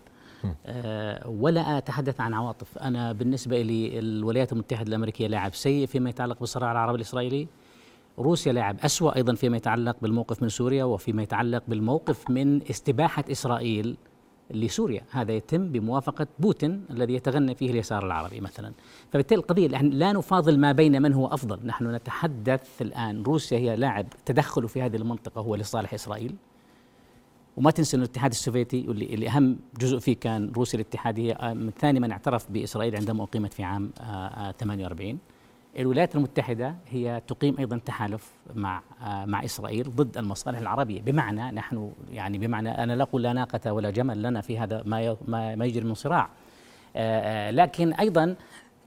آه، 0.67 1.29
ولا 1.29 1.79
أتحدث 1.79 2.21
عن 2.21 2.35
عواطف. 2.35 2.79
أنا 2.79 3.13
بالنسبة 3.13 3.63
لي 3.63 3.99
الولايات 3.99 4.53
المتحدة 4.53 4.89
الأمريكية 4.89 5.27
لاعب 5.27 5.55
سيء 5.55 5.87
فيما 5.87 6.11
يتعلق 6.11 6.41
بالصراع 6.41 6.73
العربي 6.73 6.97
الإسرائيلي. 6.97 7.49
روسيا 8.19 8.53
لاعب 8.53 8.77
أسوأ 8.81 9.17
أيضا 9.17 9.35
فيما 9.35 9.57
يتعلق 9.57 9.97
بالموقف 10.03 10.43
من 10.43 10.49
سوريا 10.49 10.85
وفيما 10.85 11.23
يتعلق 11.23 11.63
بالموقف 11.69 12.31
من 12.31 12.63
استباحة 12.71 13.25
إسرائيل 13.31 13.97
لسوريا. 14.51 15.03
هذا 15.11 15.33
يتم 15.33 15.69
بموافقة 15.69 16.27
بوتين 16.39 16.85
الذي 16.91 17.15
يتغنى 17.15 17.55
فيه 17.55 17.71
اليسار 17.71 18.07
العربي 18.07 18.41
مثلا. 18.41 18.73
فبالتالي 19.11 19.41
القضية 19.41 19.67
لا 19.69 20.13
نفاضل 20.13 20.59
ما 20.59 20.73
بين 20.73 21.03
من 21.03 21.13
هو 21.13 21.27
أفضل. 21.27 21.67
نحن 21.67 21.95
نتحدث 21.95 22.83
الآن 22.83 23.23
روسيا 23.23 23.59
هي 23.59 23.77
لاعب 23.77 24.07
تدخله 24.27 24.67
في 24.67 24.83
هذه 24.83 24.97
المنطقة 24.97 25.41
هو 25.41 25.55
لصالح 25.55 25.95
إسرائيل. 25.95 26.35
وما 27.57 27.71
تنسى 27.71 27.97
أن 27.97 28.03
الاتحاد 28.03 28.31
السوفيتي 28.31 28.81
اللي, 28.81 29.15
اللي 29.15 29.29
أهم 29.29 29.59
جزء 29.81 29.99
فيه 29.99 30.17
كان 30.17 30.53
روسيا 30.57 30.81
الاتحادية 30.81 31.55
من 31.55 31.71
ثاني 31.71 32.01
من 32.01 32.11
اعترف 32.11 32.51
بإسرائيل 32.51 32.97
عندما 32.97 33.25
أقيمت 33.25 33.53
في 33.53 33.63
عام 33.63 33.91
48 34.59 35.11
آه، 35.11 35.15
آه، 35.15 35.38
الولايات 35.79 36.17
المتحدة 36.17 36.75
هي 36.89 37.23
تقيم 37.29 37.57
أيضا 37.59 37.81
تحالف 37.87 38.33
مع 38.55 38.83
آه، 39.03 39.25
مع 39.25 39.45
إسرائيل 39.45 39.97
ضد 39.97 40.19
المصالح 40.19 40.59
العربية. 40.59 41.03
بمعنى 41.03 41.51
نحن 41.51 41.93
يعني 42.11 42.39
بمعنى 42.39 42.83
أنا 42.83 42.93
لا 42.93 43.03
أقول 43.03 43.23
لا 43.23 43.33
ناقة 43.33 43.73
ولا 43.73 43.91
جمل 43.91 44.23
لنا 44.23 44.41
في 44.41 44.59
هذا 44.59 44.83
ما 44.87 45.17
ما 45.57 45.65
يجري 45.65 45.85
من 45.85 45.95
صراع. 45.95 46.29
آه، 46.97 47.49
آه، 47.49 47.51
لكن 47.51 47.93
أيضا 47.93 48.35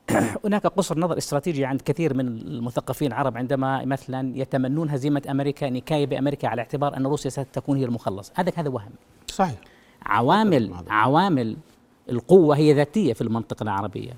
هناك 0.45 0.67
قصر 0.67 0.99
نظر 0.99 1.17
استراتيجي 1.17 1.65
عند 1.65 1.81
كثير 1.81 2.13
من 2.13 2.27
المثقفين 2.27 3.07
العرب 3.07 3.37
عندما 3.37 3.85
مثلا 3.85 4.37
يتمنون 4.37 4.89
هزيمة 4.89 5.21
أمريكا 5.29 5.69
نكاية 5.69 6.05
بأمريكا 6.05 6.47
على 6.47 6.61
اعتبار 6.61 6.97
أن 6.97 7.05
روسيا 7.05 7.29
ستكون 7.29 7.77
هي 7.77 7.85
المخلص. 7.85 8.31
هذا 8.35 8.51
هذا 8.55 8.69
وهم. 8.69 8.91
صحيح. 9.27 9.59
عوامل 10.05 10.73
عوامل 10.87 11.57
القوة 12.09 12.55
هي 12.57 12.73
ذاتية 12.73 13.13
في 13.13 13.21
المنطقة 13.21 13.63
العربية. 13.63 14.13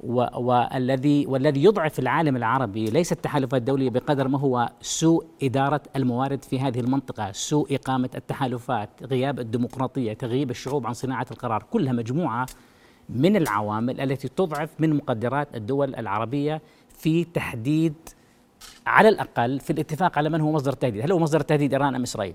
والذي 0.00 1.26
والذي 1.26 1.64
يضعف 1.64 1.98
العالم 1.98 2.36
العربي. 2.36 2.84
ليس 2.84 3.12
التحالفات 3.12 3.60
الدوليه 3.60 3.90
بقدر 3.90 4.28
ما 4.28 4.38
هو 4.38 4.68
سوء 4.80 5.26
إدارة 5.42 5.80
الموارد 5.96 6.44
في 6.44 6.60
هذه 6.60 6.80
المنطقة، 6.80 7.32
سوء 7.32 7.74
إقامة 7.74 8.10
التحالفات، 8.14 8.90
غياب 9.02 9.40
الديمقراطية، 9.40 10.12
تغييب 10.12 10.50
الشعوب 10.50 10.86
عن 10.86 10.92
صناعة 10.92 11.26
القرار، 11.30 11.62
كلها 11.70 11.92
مجموعة 11.92 12.46
من 13.08 13.36
العوامل 13.36 14.00
التي 14.00 14.28
تضعف 14.28 14.70
من 14.78 14.96
مقدرات 14.96 15.56
الدول 15.56 15.94
العربية 15.94 16.62
في 16.98 17.24
تحديد 17.24 17.94
على 18.86 19.08
الأقل 19.08 19.60
في 19.60 19.70
الاتفاق 19.70 20.18
على 20.18 20.28
من 20.28 20.40
هو 20.40 20.52
مصدر 20.52 20.72
التهديد، 20.72 21.02
هل 21.02 21.12
هو 21.12 21.18
مصدر 21.18 21.40
التهديد 21.40 21.72
إيران 21.72 21.94
أم 21.94 22.02
إسرائيل؟ 22.02 22.34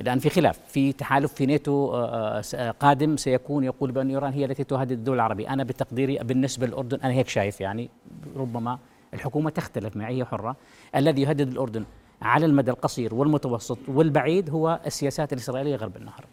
الآن 0.00 0.18
في 0.18 0.30
خلاف 0.30 0.58
في 0.68 0.92
تحالف 0.92 1.32
في 1.32 1.46
ناتو 1.46 1.94
آه، 1.94 2.42
آه، 2.54 2.70
قادم 2.70 3.16
سيكون 3.16 3.64
يقول 3.64 3.92
بأن 3.92 4.10
إيران 4.10 4.32
هي 4.32 4.44
التي 4.44 4.64
تهدد 4.64 4.92
الدول 4.92 5.14
العربية. 5.14 5.52
أنا 5.52 5.64
بتقديري 5.64 6.18
بالنسبة 6.18 6.66
للأردن 6.66 6.98
أنا 7.00 7.12
هيك 7.12 7.28
شايف 7.28 7.60
يعني 7.60 7.90
ربما 8.36 8.78
الحكومة 9.14 9.50
تختلف 9.50 9.96
معي 9.96 10.24
حرة. 10.24 10.56
الذي 10.96 11.22
يهدد 11.22 11.48
الأردن 11.48 11.84
على 12.22 12.46
المدى 12.46 12.70
القصير 12.70 13.14
والمتوسط 13.14 13.78
والبعيد 13.88 14.50
هو 14.50 14.80
السياسات 14.86 15.32
الإسرائيلية 15.32 15.76
غرب 15.76 15.96
النهر. 15.96 16.24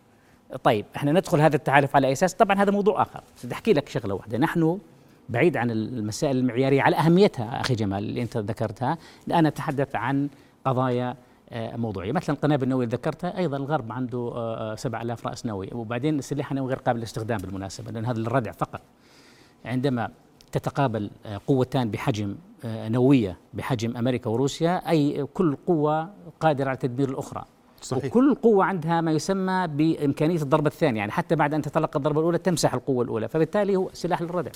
طيب 0.64 0.86
إحنا 0.96 1.12
ندخل 1.12 1.42
هذا 1.42 1.56
التحالف 1.56 1.96
على 1.96 2.12
أساس 2.12 2.34
طبعا 2.34 2.62
هذا 2.62 2.72
موضوع 2.72 3.02
آخر. 3.02 3.24
بدي 3.44 3.54
أحكي 3.54 3.74
لك 3.74 3.90
شغلة 3.90 4.14
واحدة. 4.14 4.38
نحن 4.38 4.80
بعيد 5.30 5.58
عن 5.58 5.72
المسائل 5.72 6.38
المعيارية 6.38 6.82
على 6.82 6.96
أهميتها 6.96 7.62
أخي 7.62 7.76
جمال 7.76 8.04
اللي 8.04 8.22
أنت 8.22 8.38
ذكرتها. 8.38 8.98
أنا 9.32 9.48
أتحدث 9.48 9.96
عن 9.96 10.30
قضايا 10.66 11.16
آه، 11.54 11.78
موضوعيه 11.78 12.12
مثلا 12.12 12.36
القنابل 12.36 12.64
النوويه 12.64 12.86
اللي 12.86 12.96
ذكرتها 12.96 13.38
أيضا 13.38 13.58
الغرب 13.58 13.92
عنده 13.92 14.76
7000 14.76 15.28
آه، 15.28 15.30
رأس 15.30 15.46
نووي. 15.46 15.70
وبعدين 15.72 16.20
السلاح 16.20 16.52
النووي 16.52 16.70
غير 16.70 16.80
قابل 16.80 17.00
للاستخدام 17.00 17.38
بالمناسبة 17.38 17.92
لأن 17.92 18.06
هذا 18.06 18.20
للردع 18.20 18.52
فقط. 18.52 18.82
عندما 19.66 20.10
تتقابل 20.52 21.10
آه، 21.26 21.42
قوتان 21.48 21.92
بحجم 21.92 22.36
نووية 22.66 23.38
بحجم 23.54 23.98
أمريكا 23.98 24.30
وروسيا 24.30 24.90
أي 24.90 25.26
كل 25.34 25.58
قوة 25.68 26.10
قادرة 26.40 26.70
على 26.70 26.78
تدمير 26.78 27.10
الأخرى. 27.10 27.46
صحيح. 27.82 28.06
وكل 28.06 28.36
قوة 28.36 28.66
عندها 28.66 29.02
ما 29.02 29.12
يسمى 29.12 29.68
بإمكانية 29.68 30.42
الضربة 30.42 30.68
الثانية 30.68 31.00
يعني 31.00 31.12
حتى 31.12 31.36
بعد 31.36 31.54
أن 31.54 31.62
تتلقى 31.62 31.98
الضربة 31.98 32.20
الأولى 32.20 32.38
تمسح 32.38 32.74
القوة 32.74 33.04
الأولى. 33.04 33.28
فبالتالي 33.28 33.76
هو 33.76 33.90
سلاح 33.94 34.22
للردع. 34.22 34.52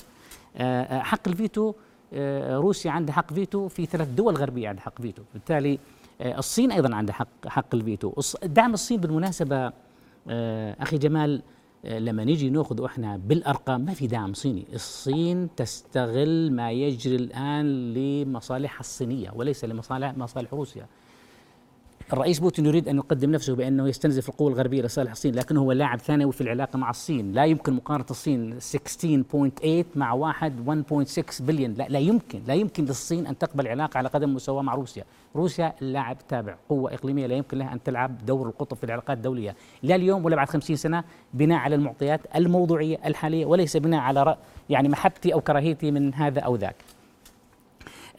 حق 0.89 1.27
الفيتو 1.27 1.73
روسيا 2.49 2.91
عندها 2.91 3.15
حق 3.15 3.33
فيتو 3.33 3.67
في 3.67 3.85
ثلاث 3.85 4.07
دول 4.07 4.35
غربية 4.35 4.69
عندها 4.69 4.83
حق 4.83 5.01
فيتو. 5.01 5.21
بالتالي 5.33 5.73
آه، 5.73 5.77
الصين 6.21 6.71
أيضا 6.71 6.95
عندها 6.95 7.15
حق 7.15 7.47
حق 7.47 7.75
الفيتو 7.75 8.13
دعم 8.43 8.73
الصين 8.73 8.99
بالمناسبة 8.99 9.71
آه، 10.29 10.75
أخي 10.79 10.97
جمال 10.97 11.41
آه، 11.85 11.99
لما 11.99 12.23
نيجي 12.23 12.49
نأخذ 12.49 12.83
إحنا 12.83 13.17
بالأرقام 13.17 13.81
ما 13.81 13.93
في 13.93 14.07
دعم 14.07 14.33
صيني، 14.33 14.67
الصين 14.73 15.55
تستغل 15.55 16.51
ما 16.51 16.71
يجري 16.71 17.15
الآن 17.15 17.93
لمصالحها 17.93 18.79
الصينية 18.79 19.31
وليس 19.35 19.65
لمصالح 19.65 20.17
مصالح 20.17 20.53
روسيا. 20.53 20.87
الرئيس 22.13 22.39
بوتين 22.39 22.65
يريد 22.65 22.87
أن 22.87 22.97
يقدم 22.97 23.31
نفسه 23.31 23.55
بأنه 23.55 23.87
يستنزف 23.89 24.29
القوى 24.29 24.51
الغربية 24.51 24.81
لصالح 24.81 25.11
الصين 25.11 25.35
لكنه 25.35 25.61
هو 25.61 25.71
لاعب 25.71 25.99
ثانوي 25.99 26.31
في 26.31 26.41
العلاقة 26.41 26.77
مع 26.77 26.89
الصين. 26.89 27.31
لا 27.31 27.45
يمكن 27.45 27.73
مقارنة 27.73 28.05
الصين 28.09 28.59
16.8 28.59 29.85
مع 29.95 30.13
واحد 30.13 30.83
1.6 30.99 31.41
بليون 31.43 31.73
لا 31.73 31.87
لا 31.89 31.99
يمكن 31.99 32.41
لا 32.47 32.53
يمكن 32.53 32.85
للصين 32.85 33.27
أن 33.27 33.37
تقبل 33.37 33.67
علاقه 33.67 33.97
على 33.97 34.09
قدم 34.09 34.33
مساواه 34.33 34.61
مع 34.61 34.75
روسيا. 34.75 35.03
روسيا 35.35 35.73
لاعب 35.81 36.17
تابع 36.27 36.55
قوة 36.69 36.93
إقليمية 36.93 37.27
لا 37.27 37.35
يمكن 37.35 37.57
لها 37.57 37.73
أن 37.73 37.83
تلعب 37.83 38.25
دور 38.25 38.47
القطب 38.47 38.77
في 38.77 38.83
العلاقات 38.83 39.17
الدولية. 39.17 39.55
لا 39.83 39.95
اليوم 39.95 40.25
ولا 40.25 40.35
بعد 40.35 40.49
50 40.49 40.75
سنة 40.75 41.03
بناء 41.33 41.57
على 41.57 41.75
المعطيات 41.75 42.21
الموضوعية 42.35 42.97
الحالية 43.05 43.45
وليس 43.45 43.77
بناء 43.77 43.99
على 43.99 44.37
يعني 44.69 44.89
محبتي 44.89 45.33
أو 45.33 45.41
كراهيتي 45.41 45.91
من 45.91 46.13
هذا 46.13 46.39
أو 46.39 46.55
ذاك. 46.55 46.75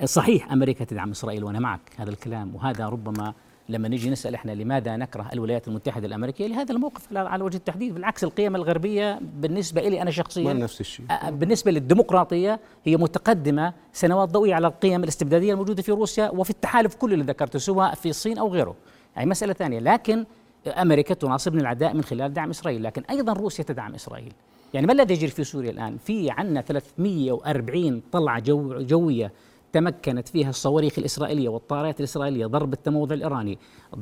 صحيح 0.05 0.53
أمريكا 0.53 0.85
تدعم 0.85 1.11
إسرائيل 1.11 1.45
وأنا 1.45 1.59
معك. 1.59 1.81
هذا 1.97 2.11
الكلام 2.11 2.55
وهذا 2.55 2.89
ربما 2.89 3.35
لما 3.69 3.89
نجي 3.89 4.11
نسأل 4.11 4.35
إحنا 4.35 4.53
لماذا 4.53 4.97
نكره 4.97 5.29
الولايات 5.33 5.69
المتحدة 5.69 6.07
الأمريكية 6.07 6.47
لهذا 6.47 6.73
الموقف 6.73 7.17
على 7.17 7.45
وجه 7.45 7.57
التحديد 7.57 7.95
بالعكس 7.95 8.25
القيم 8.25 8.57
الغربية 8.57 9.21
بالنسبة 9.41 9.81
لي 9.81 10.03
أنا 10.03 10.11
شخصيا 10.11 10.53
نفس 10.53 10.81
الشيء. 10.81 11.07
بالنسبة 11.31 11.71
للديمقراطية 11.71 12.61
هي 12.85 12.97
متقدمة 12.97 13.73
سنوات 13.93 14.29
ضوئية 14.29 14.55
على 14.55 14.67
القيم 14.67 15.03
الاستبدادية 15.05 15.53
الموجودة 15.53 15.83
في 15.83 15.93
روسيا 15.93 16.31
وفي 16.31 16.51
التحالف 16.51 16.95
كله 16.95 17.15
اللي 17.15 17.25
ذكرته 17.25 17.59
سواء 17.59 17.95
في 17.95 18.09
الصين 18.09 18.39
أو 18.39 18.49
غيره. 18.49 18.75
يعني 19.17 19.31
مسألة 19.31 19.53
ثانية 19.53 19.79
لكن 19.79 20.25
أمريكا 20.67 21.15
تناصبني 21.15 21.61
العداء 21.61 21.95
من 21.95 22.03
خلال 22.03 22.33
دعم 22.33 22.51
إسرائيل 22.51 22.83
لكن 22.83 23.03
أيضا 23.11 23.33
روسيا 23.33 23.65
تدعم 23.65 23.95
إسرائيل. 23.95 24.33
يعني 24.75 24.87
ما 24.87 24.93
الذي 24.93 25.15
يجري 25.15 25.31
في 25.31 25.45
سوريا 25.45 25.71
الآن؟ 25.71 25.97
في 26.05 26.31
عندنا 26.31 26.61
340 26.61 28.03
طلعة 28.13 28.41
جو 28.41 28.83
جوية 28.83 29.33
تمكنت 29.73 30.29
فيها 30.29 30.51
الصواريخ 30.51 30.99
الإسرائيلية 30.99 31.49
والطائرات 31.49 32.01
الإسرائيلية 32.01 32.47
ضرب 32.47 32.73
التموضع 32.73 33.15
الإيراني 33.15 33.59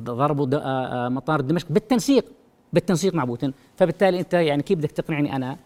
آه، 0.07 1.09
مطار 1.09 1.41
دمشق 1.41 1.67
بالتنسيق 1.69 2.25
بالتنسيق 2.73 3.13
مع 3.13 3.23
بوتين. 3.23 3.53
فبالتالي 3.75 4.19
أنت 4.19 4.33
يعني 4.33 4.63
كيف 4.63 4.77
بدك 4.77 4.91
تقنعني 4.91 5.35
أنا 5.35 5.57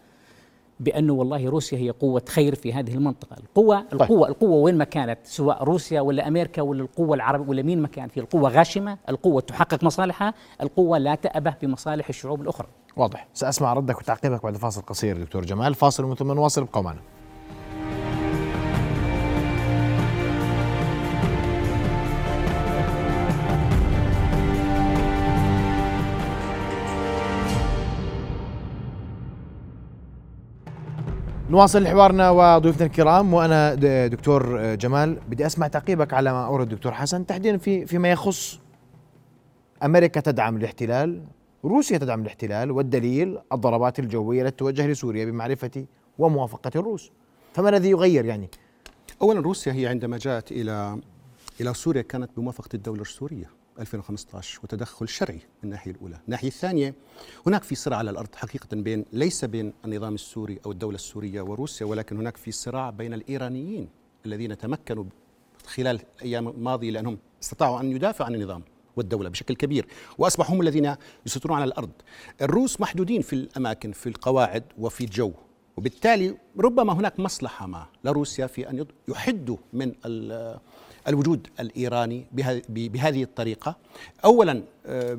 بأنه 0.80 1.12
والله 1.12 1.48
روسيا 1.48 1.78
هي 1.78 1.90
قوة 1.90 2.22
خير 2.28 2.54
في 2.54 2.72
هذه 2.72 2.94
المنطقة؟ 2.94 3.36
القوة 3.38 3.80
طيب. 3.80 4.02
القوة 4.02 4.28
القوة 4.28 4.56
وين 4.56 4.78
ما 4.78 4.84
كانت 4.84 5.18
سواء 5.24 5.64
روسيا 5.64 6.00
ولا 6.00 6.28
أمريكا 6.28 6.62
ولا 6.62 6.82
القوة 6.82 7.14
العربية 7.14 7.48
ولا 7.48 7.62
مين 7.62 7.82
ما 7.82 7.88
كان 7.88 8.08
في 8.08 8.20
القوة 8.20 8.50
غاشمة 8.50 8.98
القوة 9.08 9.40
تحقق 9.40 9.84
مصالحها 9.84 10.34
القوة 10.60 10.98
لا 10.98 11.14
تأبه 11.14 11.54
بمصالح 11.62 12.08
الشعوب 12.08 12.42
الأخرى. 12.42 12.68
واضح. 12.96 13.28
سأسمع 13.34 13.72
ردك 13.72 13.98
وتعقيبك 13.98 14.42
بعد 14.42 14.56
فاصل 14.56 14.82
قصير 14.82 15.22
دكتور 15.22 15.44
جمال. 15.44 15.74
فاصل 15.74 16.16
ثم 16.16 16.32
نواصل 16.32 16.62
ابقوا 16.62 16.82
معنا 16.82 17.00
نواصل 31.52 31.86
حوارنا 31.86 32.30
وضيوفنا 32.30 32.86
الكرام 32.86 33.34
وأنا 33.34 33.74
دكتور 34.06 34.74
جمال. 34.74 35.14
بدي 35.28 35.46
أسمع 35.46 35.68
تعقيبك 35.68 36.14
على 36.14 36.32
ما 36.32 36.46
أورد 36.46 36.72
الدكتور 36.72 36.92
حسن. 36.92 37.26
تحديدا 37.26 37.56
في 37.56 37.86
فيما 37.86 38.10
يخص 38.10 38.60
أمريكا 39.84 40.20
تدعم 40.20 40.56
الاحتلال 40.56 41.22
روسيا 41.64 41.98
تدعم 41.98 42.22
الاحتلال 42.22 42.70
والدليل 42.70 43.38
الضربات 43.52 43.98
الجوية 43.98 44.42
التي 44.42 44.56
توجه 44.56 44.86
لسوريا 44.86 45.24
بمعرفة 45.24 45.86
وموافقة 46.18 46.70
الروس. 46.76 47.10
فما 47.54 47.68
الذي 47.68 47.90
يغير 47.90 48.24
يعني؟ 48.24 48.50
اولا 49.22 49.40
روسيا 49.40 49.72
هي 49.72 49.86
عندما 49.86 50.18
جاءت 50.18 50.52
إلى 50.52 51.00
إلى 51.60 51.74
سوريا 51.74 52.02
كانت 52.02 52.30
بموافقة 52.36 52.68
الدولة 52.74 53.02
السورية. 53.02 53.50
2015 53.80 54.60
وتدخل 54.64 55.08
شرعي 55.08 55.34
من 55.36 55.64
الناحية 55.64 55.90
الأولى. 55.90 56.18
الناحية 56.26 56.48
الثانية 56.48 56.94
هناك 57.46 57.62
في 57.62 57.74
صراع 57.74 57.98
على 57.98 58.10
الأرض 58.10 58.34
حقيقة 58.34 58.68
بين 58.72 59.04
ليس 59.12 59.44
بين 59.44 59.72
النظام 59.84 60.14
السوري 60.14 60.60
أو 60.66 60.72
الدولة 60.72 60.94
السورية 60.94 61.40
وروسيا 61.42 61.86
ولكن 61.86 62.16
هناك 62.16 62.36
في 62.36 62.52
صراع 62.52 62.90
بين 62.90 63.14
الإيرانيين 63.14 63.88
الذين 64.26 64.58
تمكنوا 64.58 65.04
خلال 65.66 66.00
الأيام 66.16 66.48
الماضية 66.48 66.90
لأنهم 66.90 67.18
استطاعوا 67.42 67.80
أن 67.80 67.92
يدافعوا 67.92 68.26
عن 68.30 68.34
النظام 68.34 68.62
والدولة 68.96 69.28
بشكل 69.28 69.54
كبير 69.54 69.86
وأصبحوا 70.18 70.54
هم 70.56 70.60
الذين 70.60 70.94
يسيطرون 71.26 71.56
على 71.56 71.64
الأرض. 71.64 71.90
الروس 72.42 72.80
محدودين 72.80 73.22
في 73.22 73.32
الأماكن 73.32 73.92
في 73.92 74.08
القواعد 74.08 74.64
وفي 74.78 75.04
الجو 75.04 75.32
وبالتالي 75.76 76.36
ربما 76.58 76.92
هناك 76.92 77.20
مصلحة 77.20 77.66
ما 77.66 77.86
لروسيا 78.04 78.46
في 78.46 78.70
أن 78.70 78.86
يحدوا 79.08 79.56
من 79.72 79.92
الوجود 81.08 81.46
الإيراني 81.60 82.24
بهذه 82.68 83.22
الطريقة. 83.22 83.76
اولا 84.24 84.62
آه، 84.86 85.18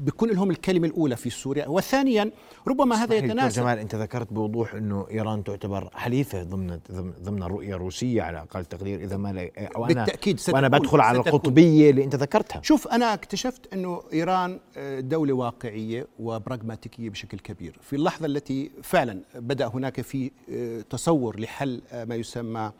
بكون 0.00 0.30
لهم 0.30 0.50
الكلمة 0.50 0.86
الأولى 0.86 1.16
في 1.16 1.30
سوريا. 1.30 1.68
وثانيا 1.68 2.30
ربما 2.68 2.96
هذا 2.96 3.14
يتناسب 3.14 3.62
جمال 3.62 3.78
أنت 3.78 3.94
ذكرت 3.94 4.32
بوضوح 4.32 4.74
إنه 4.74 5.06
إيران 5.10 5.44
تعتبر 5.44 5.90
حليفة 5.94 6.42
ضمن 6.42 6.80
ضمن 7.22 7.42
الرؤية 7.42 7.74
الروسية 7.74 8.22
على 8.22 8.38
أقل 8.38 8.64
تقدير 8.64 9.00
إذا 9.00 9.16
ما 9.16 9.50
أو 9.76 9.86
أنا 9.86 9.94
بالتأكيد 9.94 10.40
وأنا 10.48 10.68
بدخل 10.68 11.00
على 11.00 11.18
ستكون. 11.18 11.32
القطبية 11.34 11.90
اللي 11.90 12.04
أنت 12.04 12.14
ذكرتها. 12.14 12.62
شوف 12.62 12.88
أنا 12.88 13.14
اكتشفت 13.14 13.72
إنه 13.72 14.02
إيران 14.12 14.60
آه، 14.76 15.00
دولة 15.00 15.32
واقعية 15.32 16.06
وبراغماتيكية 16.18 17.10
بشكل 17.10 17.38
كبير. 17.38 17.78
في 17.82 17.96
اللحظة 17.96 18.26
التي 18.26 18.70
فعلا 18.82 19.20
بدأ 19.34 19.66
هناك 19.66 20.00
في 20.00 20.30
آه، 20.52 20.80
تصور 20.80 21.40
لحل 21.40 21.82
ما 21.92 22.14
يسمى 22.14 22.72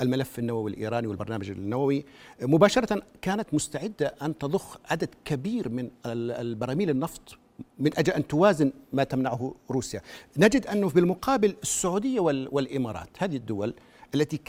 الملف 0.00 0.38
النووي 0.38 0.70
الإيراني 0.70 1.06
والبرنامج 1.06 1.50
النووي. 1.50 2.04
مباشرة 2.42 3.02
كانت 3.22 3.54
مستعدة 3.54 4.14
أن 4.22 4.38
تضخ 4.38 4.78
عدد 4.90 5.08
كبير 5.24 5.68
من 5.76 5.90
البراميل 6.06 6.90
النفط 6.90 7.38
من 7.78 7.98
أجل 7.98 8.12
أن 8.12 8.26
توازن 8.26 8.72
ما 8.92 9.04
تمنعه 9.04 9.54
روسيا. 9.70 10.00
نجد 10.36 10.66
أنه 10.66 10.90
بالمقابل 10.90 11.56
السعودية 11.62 12.20
والإمارات 12.20 13.08
هذه 13.18 13.36
الدول 13.36 13.74
التي 14.14 14.40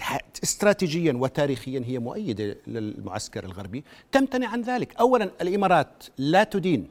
استراتيجيا 0.43 1.13
وتاريخيا 1.13 1.83
هي 1.85 1.99
مؤيدة 1.99 2.57
للمعسكر 2.67 3.43
الغربي 3.45 3.83
تمتنع 4.11 4.47
عن 4.47 4.61
ذلك. 4.61 4.95
أولا 4.95 5.31
الإمارات 5.41 6.03
لا 6.17 6.43
تدين 6.43 6.87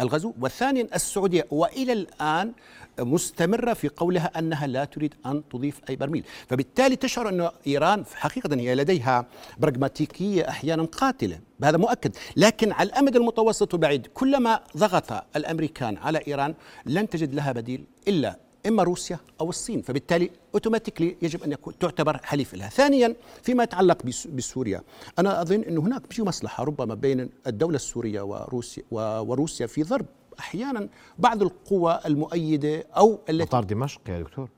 الغزو. 0.00 0.32
وثانيا 0.40 0.88
السعودية. 0.94 1.46
وإلى 1.50 1.92
الآن 1.92 2.52
مستمرة 2.98 3.72
في 3.72 3.88
قولها 3.88 4.38
أنها 4.38 4.66
لا 4.66 4.84
تريد 4.84 5.14
أن 5.26 5.42
تضيف 5.48 5.80
أي 5.90 5.96
برميل. 5.96 6.24
فبالتالي 6.48 6.96
تشعر 6.96 7.28
أن 7.28 7.50
إيران 7.66 8.04
حقيقة 8.14 8.56
هي 8.56 8.74
لديها 8.74 9.26
براغماتيكية 9.58 10.48
أحيانا 10.48 10.82
قاتلة. 10.84 11.40
هذا 11.64 11.76
مؤكد. 11.76 12.16
لكن 12.36 12.72
على 12.72 12.88
الأمد 12.88 13.16
المتوسط 13.16 13.74
وبعيد 13.74 14.06
كلما 14.06 14.60
ضغط 14.76 15.24
الأمريكان 15.36 15.96
على 15.96 16.20
إيران 16.28 16.54
لن 16.86 17.08
تجد 17.08 17.34
لها 17.34 17.52
بديل 17.52 17.84
إلا 18.08 18.43
إما 18.66 18.82
روسيا 18.82 19.18
أو 19.40 19.48
الصين 19.48 19.82
فبالتالي 19.82 20.30
اوتوماتيكلي 20.54 21.16
يجب 21.22 21.42
أن 21.42 21.52
يكون 21.52 21.78
تعتبر 21.78 22.20
حليف 22.24 22.54
لها 22.54 22.68
ثانيا 22.68 23.16
فيما 23.42 23.62
يتعلق 23.62 24.02
بسوريا 24.32 24.82
أنا 25.18 25.42
أظن 25.42 25.60
إنه 25.60 25.80
هناك 25.80 26.12
في 26.12 26.22
مصلحة 26.22 26.64
ربما 26.64 26.94
بين 26.94 27.30
الدولة 27.46 27.76
السورية 27.76 28.22
وروسيا 28.22 28.82
وروسيا 29.20 29.66
في 29.66 29.82
ضرب. 29.82 30.06
أحيانا 30.38 30.88
بعض 31.18 31.42
القوى 31.42 32.00
المؤيدة 32.06 32.86
أو 32.96 33.18
التي 33.30 33.42
مطار 33.42 33.64
دمشق 33.64 34.00
يا 34.08 34.20
دكتور. 34.20 34.48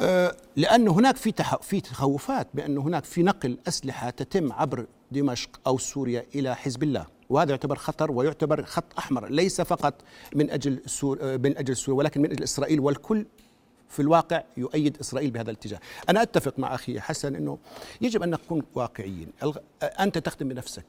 آه 0.00 0.36
لأنه 0.56 0.92
هناك 0.92 1.16
في 1.16 1.32
في 1.62 1.80
تخوفات 1.80 2.48
بانه 2.54 2.80
هناك 2.80 3.04
في 3.04 3.22
نقل 3.22 3.58
أسلحة 3.68 4.10
تتم 4.10 4.52
عبر 4.52 4.86
دمشق 5.12 5.60
أو 5.66 5.78
سوريا 5.78 6.26
إلى 6.34 6.56
حزب 6.56 6.82
الله. 6.82 7.06
وهذا 7.30 7.50
يعتبر 7.50 7.76
خطر 7.76 8.12
ويعتبر 8.12 8.64
خط 8.64 8.98
أحمر 8.98 9.28
ليس 9.28 9.60
فقط 9.60 9.94
من 10.34 10.50
أجل 10.50 10.80
سور 10.86 11.18
آه، 11.22 11.36
من 11.36 11.58
أجل 11.58 11.76
سوريا 11.76 11.98
ولكن 11.98 12.22
من 12.22 12.30
أجل 12.30 12.42
إسرائيل 12.42 12.80
والكل 12.80 13.26
في 13.88 14.02
الواقع 14.02 14.42
يؤيد 14.56 14.96
إسرائيل 15.00 15.30
بهذا 15.30 15.50
الاتجاه، 15.50 15.78
أنا 16.08 16.22
أتفق 16.22 16.58
مع 16.58 16.74
أخي 16.74 17.00
حسن 17.00 17.36
إنه 17.36 17.58
يجب 18.00 18.22
أن 18.22 18.30
نكون 18.30 18.62
واقعيين، 18.74 19.28
أنت 19.82 20.18
تخدم 20.18 20.48
بنفسك، 20.48 20.84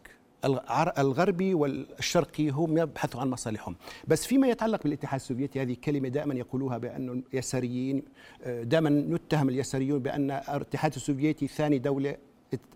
الغربي 0.97 1.53
والشرقي 1.53 2.49
هم 2.49 2.77
يبحثوا 2.77 3.21
عن 3.21 3.29
مصالحهم. 3.29 3.75
بس 4.07 4.25
فيما 4.25 4.47
يتعلق 4.47 4.83
بالاتحاد 4.83 5.19
السوفيتي 5.19 5.61
هذه 5.61 5.75
كلمة 5.83 6.09
دائما 6.09 6.33
يقولوها 6.33 6.77
بأن 6.77 7.23
اليساريين 7.33 8.03
آه، 8.43 8.63
دائما 8.63 8.89
نتهم 8.89 9.49
اليساريون 9.49 9.99
بأن 9.99 10.31
الاتحاد 10.31 10.95
السوفيتي 10.95 11.47
ثاني 11.47 11.79
دولة 11.79 12.15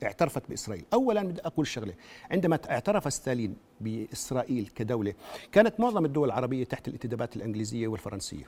اعترفت 0.04 0.50
بإسرائيل. 0.50 0.86
أولا 0.94 1.24
بدي 1.24 1.42
أقول 1.42 1.68
شغلة. 1.68 1.94
عندما 2.32 2.60
اعترف 2.70 3.14
ستالين 3.14 3.56
بإسرائيل 3.82 4.68
كدولة 4.76 5.14
كانت 5.52 5.80
معظم 5.80 6.06
الدول 6.06 6.28
العربية 6.28 6.64
تحت 6.64 6.88
الانتدابات 6.88 7.36
الإنجليزية 7.36 7.88
والفرنسية. 7.88 8.46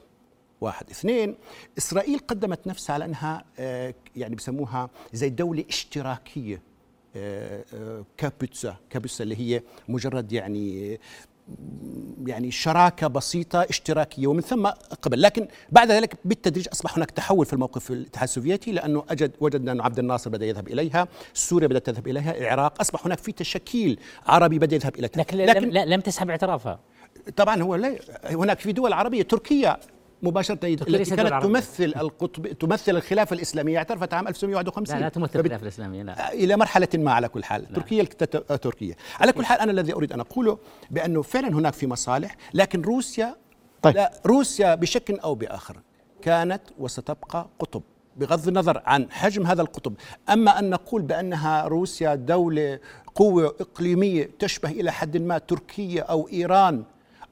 واحد. 0.61 0.89
اثنين 0.89 1.35
إسرائيل 1.77 2.19
قدمت 2.19 2.67
نفسها 2.67 2.93
على 2.93 3.05
أنها 3.05 3.45
آه، 3.59 3.93
يعني 4.15 4.35
بسموها 4.35 4.89
زي 5.13 5.29
دولة 5.29 5.65
اشتراكية 5.69 6.61
كابوتسا 8.17 8.75
كابوتسا 8.89 9.23
اللي 9.23 9.35
هي 9.39 9.61
مجرد 9.87 10.31
يعني 10.31 10.99
يعني 12.25 12.51
شراكة 12.51 13.07
بسيطة 13.07 13.61
اشتراكيه 13.69 14.27
ومن 14.27 14.41
ثم 14.41 14.67
قبل. 15.01 15.21
لكن 15.21 15.47
بعد 15.69 15.91
ذلك 15.91 16.17
بالتدريج 16.25 16.67
أصبح 16.73 16.97
هناك 16.97 17.11
تحول 17.11 17.45
في 17.45 17.53
الموقف 17.53 17.83
في 17.83 17.93
الاتحاد 17.93 18.27
السوفيتي 18.27 18.71
لأنه 18.71 19.03
اجد 19.09 19.31
وجدنا 19.39 19.71
انه 19.71 19.83
عبد 19.83 19.99
الناصر 19.99 20.29
بدأ 20.29 20.45
يذهب 20.45 20.67
إليها 20.67 21.07
سوريا 21.33 21.67
بدأت 21.67 21.85
تذهب 21.85 22.07
إليها 22.07 22.37
العراق 22.37 22.79
أصبح 22.81 23.05
هناك 23.05 23.17
في 23.17 23.31
تشكيل 23.31 23.99
عربي 24.25 24.59
بدأ 24.59 24.75
يذهب 24.75 24.95
إلى 24.95 25.09
لكن, 25.17 25.37
لكن 25.37 25.69
لم, 25.69 25.89
لم 25.89 26.01
تسحب 26.01 26.29
اعترافها. 26.29 26.79
طبعا 27.35 27.61
هو 27.61 27.75
لا 27.75 27.95
هناك 28.25 28.59
في 28.59 28.71
دول 28.71 28.93
عربية 28.93 29.23
تركيا 29.23 29.77
مباشرة 30.23 30.59
التي 30.63 31.15
كانت 31.15 31.43
تمثل 31.43 31.83
القطب 31.83 32.47
تمثل 32.47 32.95
الخلافة 32.95 33.33
الإسلامية 33.33 33.77
اعترفت 33.77 34.13
عام 34.13 34.27
1951 34.27 34.99
لا 34.99 35.03
لا 35.03 35.09
تمثل 35.09 35.39
الخلافة 35.39 35.63
الإسلامية 35.63 36.03
لا. 36.03 36.33
إلى 36.33 36.57
مرحلة 36.57 36.87
ما 36.93 37.11
على 37.11 37.27
كل 37.27 37.43
حال. 37.43 37.61
لا. 37.69 37.75
تركيا 37.75 38.03
تركيا. 38.57 38.95
على 39.19 39.31
كل 39.31 39.45
حال 39.45 39.59
أنا 39.59 39.71
الذي 39.71 39.93
أريد 39.93 40.13
أن 40.13 40.19
أقوله 40.19 40.57
بأنه 40.91 41.21
فعلا 41.21 41.47
هناك 41.47 41.73
في 41.73 41.87
مصالح 41.87 42.35
لكن 42.53 42.81
روسيا 42.81 43.35
طيب. 43.81 43.95
لا 43.95 44.11
روسيا 44.25 44.75
بشكل 44.75 45.19
أو 45.19 45.35
بآخر 45.35 45.77
كانت 46.21 46.61
وستبقى 46.79 47.47
قطب 47.59 47.81
بغض 48.17 48.47
النظر 48.47 48.81
عن 48.85 49.11
حجم 49.11 49.47
هذا 49.47 49.61
القطب. 49.61 49.93
أما 50.29 50.59
أن 50.59 50.69
نقول 50.69 51.01
بأنها 51.01 51.67
روسيا 51.67 52.15
دولة 52.15 52.79
قوة 53.15 53.55
إقليمية 53.59 54.29
تشبه 54.39 54.69
إلى 54.69 54.91
حد 54.91 55.17
ما 55.17 55.37
تركيا 55.37 56.01
أو 56.01 56.29
إيران 56.33 56.83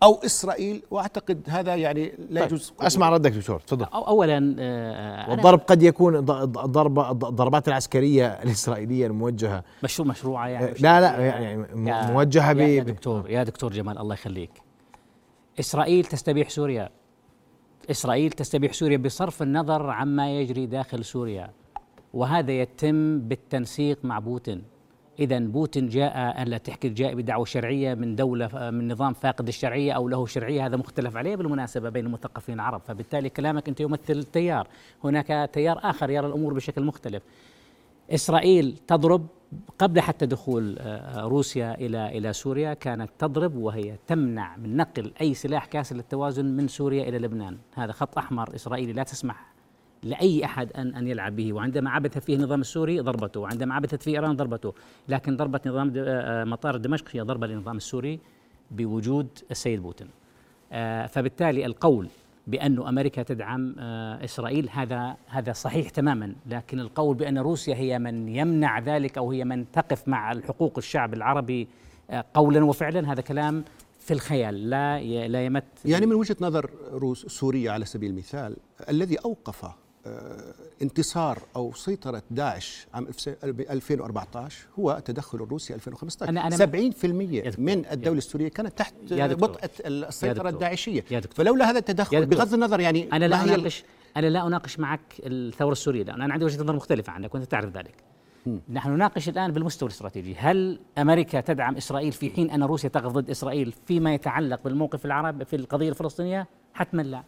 أو 0.04 0.14
إسرائيل 0.26 0.82
وأعتقد 0.92 1.42
هذا 1.48 1.76
يعني 1.76 2.14
لا 2.30 2.42
طيب، 2.42 2.50
يجوز. 2.50 2.70
طيب. 2.70 2.86
أسمع 2.88 3.10
ردك 3.10 3.32
دكتور 3.32 3.60
تفضل. 3.60 3.86
اولا 3.86 4.56
آه 4.60 5.30
والضرب 5.30 5.60
قد 5.60 5.84
يكون 5.84 6.20
ضرب 6.20 7.00
الضربات 7.00 7.68
العسكرية 7.68 8.28
الإسرائيلية 8.44 9.08
الموجهة. 9.08 9.64
مشروع 9.84 10.08
مشروعه 10.08 10.48
يعني. 10.48 10.66
آه، 10.66 10.74
لا 10.80 11.02
لا 11.02 11.20
يعني 11.20 11.68
موجهة 12.14 12.52
يا, 12.52 12.68
يا 12.68 12.84
دكتور 12.84 13.30
يا 13.30 13.44
دكتور 13.44 13.74
جمال 13.74 13.98
الله 13.98 14.14
يخليك. 14.14 14.52
إسرائيل 15.60 16.06
تستبيح 16.06 16.50
سوريا. 16.50 16.90
إسرائيل 17.92 18.32
تستبيح 18.32 18.74
سوريا 18.74 18.98
بصرف 18.98 19.42
النظر 19.42 19.90
عما 19.90 20.40
يجري 20.40 20.66
داخل 20.66 21.06
سوريا. 21.06 21.50
وهذا 22.14 22.52
يتم 22.52 23.20
بالتنسيق 23.20 23.98
مع 24.04 24.20
بوتين. 24.20 24.64
إذا 25.20 25.40
بوتين 25.40 25.90
جاء 25.90 26.44
ألا 26.44 26.58
تحكي 26.58 26.90
جاء 26.90 27.14
بدعوة 27.14 27.46
شرعية 27.46 27.94
من 27.94 28.16
دولة 28.16 28.72
من 28.72 28.92
نظام 28.92 29.14
فاقد 29.14 29.48
الشرعية 29.48 29.92
أو 29.92 30.10
له 30.10 30.26
شرعية 30.26 30.66
هذا 30.66 30.78
مختلف 30.78 31.16
عليه 31.16 31.36
بالمناسبة 31.36 31.90
بين 31.90 32.06
المثقفين 32.06 32.56
العرب. 32.56 32.82
فبالتالي 32.82 33.30
كلامك 33.30 33.68
أنت 33.68 33.80
يمثل 33.80 34.24
تيار 34.24 34.68
هناك 35.04 35.50
تيار 35.54 35.80
آخر 35.84 36.10
يرى 36.10 36.28
الأمور 36.28 36.54
بشكل 36.54 36.84
مختلف. 36.84 37.24
إسرائيل 38.12 38.78
تضرب 38.88 39.28
قبل 39.80 40.02
حتى 40.02 40.26
دخول 40.26 40.76
آه، 40.80 41.22
روسيا 41.22 41.76
إلى 41.76 42.18
إلى 42.18 42.34
سوريا 42.34 42.74
كانت 42.74 43.10
تضرب 43.20 43.56
وهي 43.56 43.96
تمنع 44.08 44.58
من 44.58 44.78
نقل 44.78 45.12
أي 45.22 45.34
سلاح 45.34 45.66
كاسر 45.66 45.96
للتوازن 45.96 46.46
من 46.46 46.68
سوريا 46.68 47.10
إلى 47.10 47.18
لبنان. 47.20 47.58
هذا 47.76 47.92
خط 47.92 48.18
أحمر 48.18 48.56
إسرائيلي 48.56 48.94
لا 48.94 49.04
تسمح 49.04 49.59
لأي 50.04 50.46
أحد 50.46 50.72
ان 50.72 50.96
أن 50.96 51.08
يلعب 51.08 51.36
به. 51.36 51.54
وعندما 51.54 51.90
عبث 51.90 52.18
فيه 52.18 52.36
النظام 52.36 52.62
السوري 52.62 53.00
ضربته. 53.00 53.40
وعندما 53.40 53.76
عبثت 53.76 54.04
فيه 54.04 54.12
إيران 54.12 54.36
ضربته. 54.36 54.74
لكن 55.08 55.38
ضربة 55.38 55.60
نظام 55.66 55.94
آه، 55.98 56.44
مطار 56.44 56.78
دمشق 56.78 57.06
هي 57.12 57.22
ضربة 57.22 57.48
للنظام 57.48 57.78
السوري 57.78 58.20
بوجود 58.72 59.28
السيد 59.52 59.84
بوتين. 59.84 60.08
آه، 60.72 61.06
فبالتالي 61.06 61.66
القول 61.66 62.08
بأن 62.48 62.88
أمريكا 62.88 63.24
تدعم 63.24 63.76
آه، 63.80 64.24
إسرائيل 64.24 64.70
هذا 64.72 65.16
هذا 65.28 65.52
صحيح 65.52 65.90
تماما. 65.90 66.36
لكن 66.46 66.80
القول 66.80 67.16
بأن 67.16 67.38
روسيا 67.38 67.76
هي 67.76 68.00
من 68.00 68.30
يمنع 68.30 68.80
ذلك 68.80 69.18
أو 69.18 69.32
هي 69.32 69.46
من 69.46 69.72
تقف 69.72 70.08
مع 70.08 70.32
الحقوق 70.32 70.74
الشعب 70.78 71.14
العربي 71.14 71.68
قولا 72.34 72.66
وفعلا 72.66 73.12
هذا 73.12 73.22
كلام 73.22 73.64
في 74.00 74.14
الخيال. 74.14 74.70
لا 74.70 75.02
لا 75.28 75.46
يمت 75.46 75.64
يعني 75.86 76.06
من 76.06 76.16
وجهة 76.16 76.36
نظر 76.42 76.70
روس 76.92 77.26
سوريا 77.26 77.72
على 77.72 77.86
سبيل 77.86 78.12
المثال 78.12 78.58
الذي 78.90 79.16
أوقف 79.18 79.66
آه، 79.66 79.76
انتصار 80.82 81.40
أو 81.56 81.74
سيطرة 81.74 82.24
داعش 82.32 82.88
عام 82.94 83.08
2014 83.44 84.68
هو 84.80 85.02
تدخل 85.06 85.38
الروسي 85.38 85.76
2015 85.76 86.30
أنا 86.30 86.48
أنا 86.48 86.56
70% 86.56 87.60
من 87.60 87.86
الدولة 87.92 88.18
السورية 88.18 88.48
كانت 88.48 88.78
تحت 88.78 88.94
بطء 89.12 89.70
السيطرة 89.86 90.50
الداعشية. 90.50 91.02
فلولا 91.36 91.70
هذا 91.70 91.80
التدخل 91.80 92.26
بغض 92.26 92.54
النظر 92.54 92.80
يعني 92.80 93.10
أنا 93.14 93.26
لا 93.26 93.44
اناقش 93.44 93.84
أنا 94.18 94.28
لا 94.28 94.48
أناقش 94.48 94.80
معك 94.80 95.02
الثورة 95.20 95.72
السورية 95.72 96.04
لأن 96.04 96.22
أنا 96.22 96.34
عندي 96.34 96.46
وجهة 96.46 96.64
نظر 96.64 96.76
مختلفة 96.76 97.14
عنك 97.14 97.36
وأنت 97.36 97.52
تعرف 97.52 97.78
ذلك. 97.78 97.96
نحن 98.70 98.90
نناقش 98.90 99.30
الآن 99.30 99.52
بالمستوى 99.52 99.90
الاستراتيجي، 99.90 100.36
هل 100.36 100.80
أمريكا 100.98 101.42
تدعم 101.42 101.76
إسرائيل 101.76 102.12
في 102.12 102.30
حين 102.30 102.52
أن 102.52 102.64
روسيا 102.64 102.90
تقف 102.90 103.12
ضد 103.12 103.30
إسرائيل 103.30 103.74
فيما 103.88 104.14
يتعلق 104.14 104.64
بالموقف 104.64 105.06
العربي 105.06 105.46
في 105.46 105.56
القضية 105.56 105.90
الفلسطينية؟ 105.90 106.48
حتما 106.74 107.02
لا. 107.02 107.24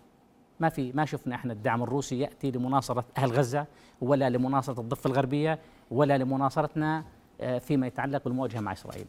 ما 0.62 0.70
في 0.70 0.92
ما 0.92 1.06
شفنا 1.06 1.36
إحنا 1.36 1.54
الدعم 1.54 1.84
الروسي 1.84 2.20
يأتي 2.20 2.52
لمناصرة 2.52 3.06
أهل 3.18 3.32
غزة 3.32 3.66
ولا 4.02 4.30
لمناصرة 4.30 4.80
الضفة 4.82 5.08
الغربية 5.08 5.60
ولا 5.92 6.18
لمناصرتنا 6.18 7.04
آه، 7.42 7.58
فيما 7.60 7.88
يتعلق 7.88 8.24
بالمواجهة 8.24 8.60
مع 8.60 8.72
إسرائيل. 8.72 9.06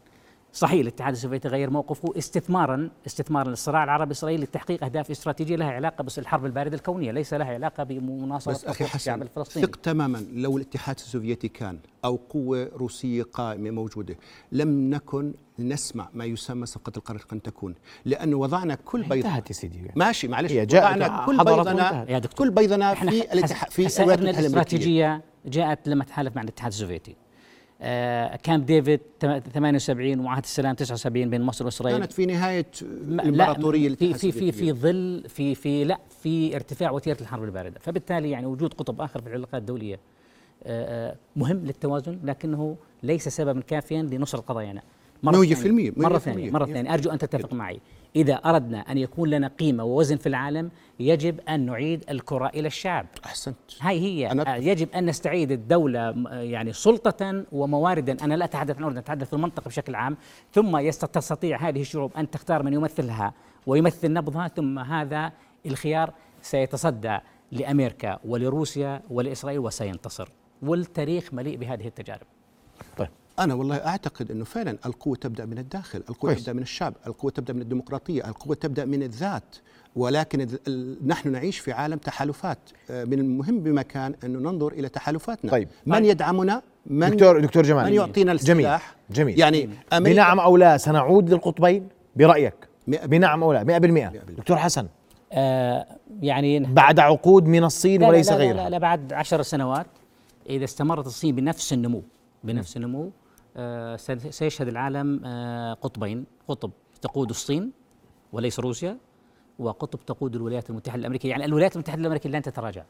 صحيح 0.53 0.79
الاتحاد 0.81 1.13
السوفيتي 1.13 1.47
غير 1.47 1.69
موقفه 1.69 2.13
استثمارا 2.17 2.89
استثمارا 3.07 3.49
للصراع 3.49 3.83
العربي 3.83 4.05
الإسرائيلي 4.05 4.43
لتحقيق 4.43 4.83
أهداف 4.83 5.11
استراتيجية 5.11 5.55
لها 5.55 5.71
علاقة 5.71 6.03
بس 6.03 6.19
الحرب 6.19 6.45
الباردة 6.45 6.75
الكونية 6.75 7.11
ليس 7.11 7.33
لها 7.33 7.53
علاقة 7.53 7.83
بمناصرة 7.83 8.51
بس 8.53 8.65
أخي 8.65 8.85
حسن 8.85 9.21
الفلسطيني. 9.21 9.65
ثق 9.65 9.75
تماما 9.75 10.25
لو 10.33 10.57
الاتحاد 10.57 10.95
السوفيتي 10.95 11.47
كان 11.47 11.79
أو 12.05 12.15
قوة 12.29 12.71
روسية 12.73 13.23
قائمة 13.23 13.71
موجودة 13.71 14.17
لم 14.51 14.89
نكن 14.89 15.33
نسمع 15.59 16.09
ما 16.13 16.25
يسمى 16.25 16.65
صفقة 16.65 16.91
القرن 16.97 17.17
قد 17.17 17.39
تكون 17.39 17.75
لأنه 18.05 18.37
وضعنا 18.37 18.75
كل 18.75 19.03
بيض 19.03 19.25
انتهت 19.25 19.49
يا 19.49 19.53
سيدي. 19.53 19.91
ماشي 19.95 20.27
معلش 20.27 20.51
وضعنا 20.51 21.25
كل 21.25 21.37
بيضنا 21.37 22.19
كل 22.37 22.51
بيضنا 22.51 22.93
في 22.93 23.03
الاتحاد 23.33 23.71
في 23.71 23.81
الاستراتيجية 23.81 25.21
جاءت 25.45 25.87
لما 25.87 26.03
تحالف 26.03 26.35
مع 26.35 26.41
الاتحاد 26.41 26.71
السوفيتي. 26.71 27.15
كامب 28.43 28.65
ديفيد 28.65 28.99
78 29.19 30.19
ومعاهده 30.19 30.43
السلام 30.43 30.75
79 30.75 31.29
بين 31.29 31.41
مصر 31.41 31.65
وإسرائيل. 31.65 31.97
كانت 31.97 32.11
في 32.11 32.25
نهاية 32.25 32.65
الإمبراطورية 32.81 33.89
في 33.95 34.13
في 34.13 34.31
في 34.31 34.51
في 34.51 34.73
ظل 34.73 35.23
في 35.29 35.55
في 35.55 35.83
لا 35.83 35.99
في 36.21 36.55
ارتفاع 36.55 36.91
وتيرة 36.91 37.17
الحرب 37.21 37.43
الباردة. 37.43 37.79
فبالتالي 37.79 38.29
يعني 38.31 38.45
وجود 38.45 38.73
قطب 38.73 39.01
آخر 39.01 39.21
في 39.21 39.27
العلاقات 39.27 39.61
الدولية 39.61 39.99
آه, 40.63 41.09
آه، 41.11 41.15
مهم 41.35 41.57
للتوازن 41.65 42.19
لكنه 42.23 42.75
ليس 43.03 43.27
سببا 43.27 43.61
كافيا 43.61 44.01
لنصر 44.01 44.39
قضايانا 44.39 44.81
مرة 45.23 45.43
ثانية. 45.43 45.93
مرة 45.97 46.17
ثانية 46.17 46.51
مرة 46.51 46.65
ثانية. 46.65 46.93
أرجو 46.93 47.11
أن 47.11 47.17
تتفق 47.17 47.53
معي. 47.53 47.79
إذا 48.15 48.33
أردنا 48.33 48.79
أن 48.79 48.97
يكون 48.97 49.29
لنا 49.29 49.47
قيمة 49.47 49.83
ووزن 49.83 50.17
في 50.17 50.29
العالم 50.29 50.71
يجب 50.99 51.39
أن 51.49 51.65
نعيد 51.65 52.03
الكرة 52.09 52.47
إلى 52.47 52.67
الشعب. 52.67 53.05
أحسنت. 53.25 53.55
هاي 53.81 53.99
هي. 53.99 54.29
أنا- 54.29 54.47
آه، 54.47 54.55
يجب 54.55 54.89
أن 54.95 55.05
نستعيد 55.05 55.51
الدولة 55.51 56.11
م- 56.11 56.27
آه، 56.27 56.41
يعني 56.41 56.73
سلطة 56.73 57.45
ومواردا. 57.51 58.23
أنا 58.23 58.33
لا 58.33 58.45
أتحدث 58.45 58.77
عن 58.77 58.83
أردن 58.83 58.97
أتحدث 58.97 59.27
في 59.27 59.33
المنطقة 59.33 59.67
بشكل 59.69 59.95
عام. 59.95 60.17
ثم 60.53 60.79
تستطيع 61.05 61.57
هذه 61.69 61.81
الشعوب 61.81 62.11
أن 62.17 62.29
تختار 62.29 62.63
من 62.63 62.73
يمثلها 62.73 63.33
ويمثل 63.67 64.13
نبضها 64.13 64.47
ثم 64.47 64.79
هذا 64.79 65.31
الخيار 65.65 66.13
سيتصدى 66.41 67.17
لأمريكا 67.51 68.19
ولروسيا 68.25 69.01
ولإسرائيل 69.09 69.59
وسينتصر. 69.59 70.29
والتاريخ 70.61 71.33
مليء 71.33 71.57
بهذه 71.57 71.87
التجارب. 71.87 72.25
طيب. 72.97 73.09
أنا 73.39 73.53
والله 73.53 73.75
أعتقد 73.75 74.31
أنه 74.31 74.45
فعلا 74.45 74.77
القوة 74.85 75.15
تبدأ 75.15 75.45
من 75.45 75.57
الداخل 75.57 75.99
القوة 75.99 76.15
كويس. 76.15 76.39
تبدأ 76.39 76.53
من 76.53 76.61
الشعب 76.61 76.93
القوة 77.07 77.31
تبدأ 77.31 77.53
من 77.53 77.61
الديمقراطية 77.61 78.27
القوة 78.27 78.55
تبدأ 78.55 78.85
من 78.85 79.03
الذات. 79.03 79.55
ولكن 79.95 80.47
نحن 81.05 81.31
نعيش 81.31 81.59
في 81.59 81.71
عالم 81.71 81.97
تحالفات 81.97 82.57
آه، 82.91 83.03
من 83.03 83.19
المهم 83.19 83.59
بمكان 83.59 84.15
أنه 84.23 84.39
ننظر 84.51 84.71
إلى 84.71 84.89
تحالفاتنا. 84.89 85.51
طيب. 85.51 85.67
من 85.85 86.05
يدعمنا؟ 86.05 86.61
من 86.85 87.09
دكتور 87.09 87.39
دكتور 87.39 87.63
جمال 87.63 87.85
من 87.85 87.93
يعطينا 87.93 88.35
جميل 88.35 88.65
السلاح؟ 88.65 88.95
جميل. 89.09 89.39
يعني 89.39 89.69
أمريكا 89.93 90.13
بنعم 90.15 90.39
أو 90.39 90.57
لا 90.57 90.77
سنعود 90.77 91.29
للقطبين؟ 91.29 91.87
برأيك. 92.15 92.53
مئة 92.87 93.05
بنعم 93.05 93.43
أو 93.43 93.53
لا؟ 93.53 93.63
100% 93.63 93.77
بالمئة. 93.77 94.09
دكتور 94.37 94.57
حسن. 94.57 94.87
آه 95.31 95.85
يعني 96.21 96.59
بعد 96.59 96.99
عقود 96.99 97.45
من 97.47 97.63
الصين 97.63 98.01
لا 98.01 98.07
وليس 98.07 98.29
لا 98.31 98.33
لا, 98.33 98.39
غيرها. 98.39 98.63
لا, 98.63 98.69
لا 98.69 98.77
بعد 98.77 99.13
عشر 99.13 99.41
سنوات 99.41 99.87
إذا 100.49 100.63
استمرت 100.63 101.05
الصين 101.07 101.35
بنفس 101.35 101.73
النمو 101.73 102.03
بنفس 102.43 102.77
النمو 102.77 103.03
آه 103.03 103.22
سيشهد 104.29 104.67
العالم 104.67 105.21
آه 105.25 105.73
قطبين 105.73 106.25
قطب 106.47 106.71
تقود 107.01 107.29
الصين 107.29 107.71
وليس 108.33 108.59
روسيا 108.59 108.97
وقطب 109.59 109.99
تقود 110.05 110.35
الولايات 110.35 110.69
المتحدة 110.69 110.99
الأمريكية. 110.99 111.29
يعني 111.29 111.45
الولايات 111.45 111.75
المتحدة 111.75 112.01
الأمريكية 112.01 112.29
لن 112.29 112.41
تتراجع. 112.41 112.83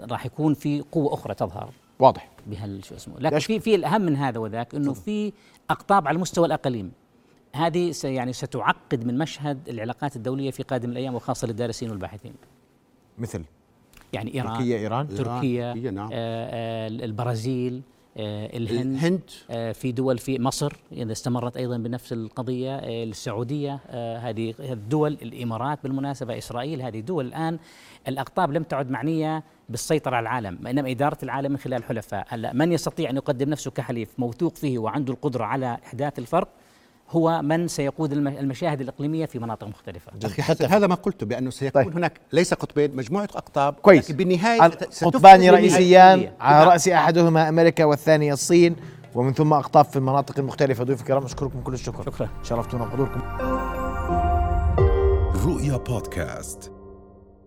راح 0.00 0.26
يكون 0.26 0.54
في 0.54 0.80
قوة 0.92 1.14
أخرى 1.14 1.34
تظهر 1.34 1.70
واضح. 1.98 2.30
بهال 2.46 2.84
شو 2.84 2.94
اسمه. 2.94 3.20
لكن. 3.20 3.38
في 3.38 3.60
في 3.60 3.74
الأهم 3.74 4.02
من 4.02 4.16
هذا 4.16 4.38
وذاك 4.38 4.74
إنه 4.74 4.92
في 4.92 5.32
أقطاب 5.70 6.08
على 6.08 6.16
المستوى 6.16 6.46
الأقليم 6.46 6.92
هذه 7.54 7.94
يعني 8.04 8.32
ستعقد 8.32 9.04
من 9.04 9.18
مشهد 9.18 9.68
العلاقات 9.68 10.16
الدولية 10.16 10.50
في 10.50 10.62
قادم 10.62 10.90
الأيام 10.90 11.14
وخاصة 11.14 11.46
للدارسين 11.48 11.90
والباحثين. 11.90 12.34
مثل؟ 13.18 13.44
يعني 14.12 14.34
إيران 14.34 14.58
تركيا 14.58 14.78
إيران؟ 14.78 15.08
تركيا 15.08 15.72
تركيا، 15.72 15.90
نعم. 15.90 16.10
آه 16.12 16.48
آه 16.52 16.88
البرازيل 16.88 17.74
آه 17.74 17.95
الهند 18.18 18.94
الهند. 18.94 19.20
آه 19.50 19.72
في 19.72 19.92
دول 19.92 20.18
في 20.18 20.38
مصر 20.38 20.72
إذا 20.92 21.12
استمرت 21.12 21.56
أيضا 21.56 21.76
بنفس 21.76 22.12
القضية 22.12 22.76
آه 22.76 23.04
السعودية 23.04 23.80
آه 23.90 24.18
هذه 24.18 24.54
الدول 24.60 25.12
الإمارات 25.22 25.78
بالمناسبة 25.82 26.38
إسرائيل 26.38 26.82
هذه 26.82 27.00
دول 27.00 27.26
الآن 27.26 27.58
الأقطاب 28.08 28.52
لم 28.52 28.62
تعد 28.62 28.90
معنية 28.90 29.42
بالسيطرة 29.68 30.16
على 30.16 30.22
العالم 30.22 30.66
إنما 30.66 30.90
إدارة 30.90 31.18
العالم 31.22 31.50
من 31.52 31.58
خلال 31.58 31.84
حلفاء 31.84 32.26
هلا 32.28 32.52
من 32.52 32.72
يستطيع 32.72 33.10
أن 33.10 33.16
يقدم 33.16 33.50
نفسه 33.50 33.70
كحليف 33.70 34.08
موثوق 34.18 34.56
فيه 34.56 34.78
وعنده 34.78 35.12
القدرة 35.12 35.44
على 35.44 35.78
إحداث 35.86 36.18
الفرق؟ 36.18 36.48
هو 37.10 37.42
من 37.42 37.68
سيقود 37.68 38.12
الم- 38.12 38.28
المشاهد 38.28 38.80
الإقليمية 38.80 39.26
في 39.26 39.38
مناطق 39.38 39.66
مختلفة. 39.66 40.12
أخي 40.24 40.42
حسن 40.42 40.64
هذا 40.64 40.86
ما 40.86 40.94
قلته 40.94 41.26
بأنه 41.26 41.50
سيكون 41.50 41.82
طيب. 41.84 41.96
هناك 41.96 42.20
ليس 42.32 42.54
قطبين 42.54 42.96
مجموعة 42.96 43.28
أقطاب 43.34 43.74
كويس. 43.74 44.04
لكن 44.04 44.16
بالنهاية 44.16 44.60
قطبان 45.02 45.50
رئيسيان 45.50 46.18
الكلية. 46.18 46.36
على 46.40 46.58
نعم. 46.58 46.68
رأس 46.68 46.88
أحدهما 46.88 47.48
أمريكا 47.48 47.84
والثاني 47.84 48.32
الصين 48.32 48.76
ومن 49.14 49.32
ثم 49.32 49.52
أقطاب 49.52 49.84
في 49.84 49.96
المناطق 49.96 50.38
المختلفه 50.38 50.84
ضيوف 50.84 51.00
الكرام 51.00 51.24
اشكركم 51.24 51.60
كل 51.60 51.74
الشكر. 51.74 52.02
شكرا. 52.04 52.28
شرفتونا 52.42 52.84
بحضوركم. 52.84 53.20
رؤيا 55.46 55.76
بودكاست. 55.76 56.72